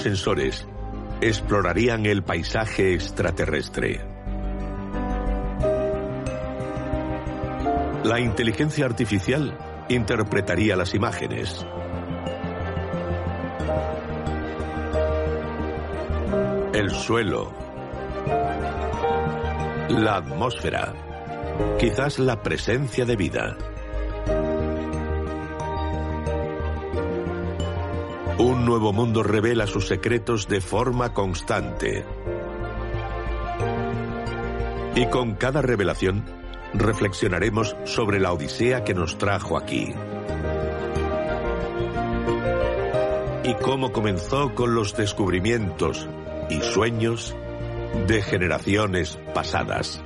Sensores 0.00 0.66
explorarían 1.20 2.06
el 2.06 2.22
paisaje 2.22 2.94
extraterrestre. 2.94 4.00
La 8.04 8.18
inteligencia 8.18 8.86
artificial 8.86 9.56
interpretaría 9.88 10.74
las 10.76 10.94
imágenes. 10.94 11.66
El 16.72 16.90
suelo. 16.90 17.52
La 19.90 20.16
atmósfera. 20.16 20.94
Quizás 21.78 22.18
la 22.18 22.42
presencia 22.42 23.04
de 23.04 23.16
vida. 23.16 23.56
Un 28.40 28.64
nuevo 28.64 28.94
mundo 28.94 29.22
revela 29.22 29.66
sus 29.66 29.86
secretos 29.86 30.48
de 30.48 30.62
forma 30.62 31.12
constante. 31.12 32.06
Y 34.94 35.04
con 35.10 35.34
cada 35.34 35.60
revelación, 35.60 36.24
reflexionaremos 36.72 37.76
sobre 37.84 38.18
la 38.18 38.32
odisea 38.32 38.82
que 38.82 38.94
nos 38.94 39.18
trajo 39.18 39.58
aquí. 39.58 39.92
Y 43.44 43.54
cómo 43.56 43.92
comenzó 43.92 44.54
con 44.54 44.74
los 44.74 44.96
descubrimientos 44.96 46.08
y 46.48 46.62
sueños 46.62 47.36
de 48.06 48.22
generaciones 48.22 49.18
pasadas. 49.34 50.02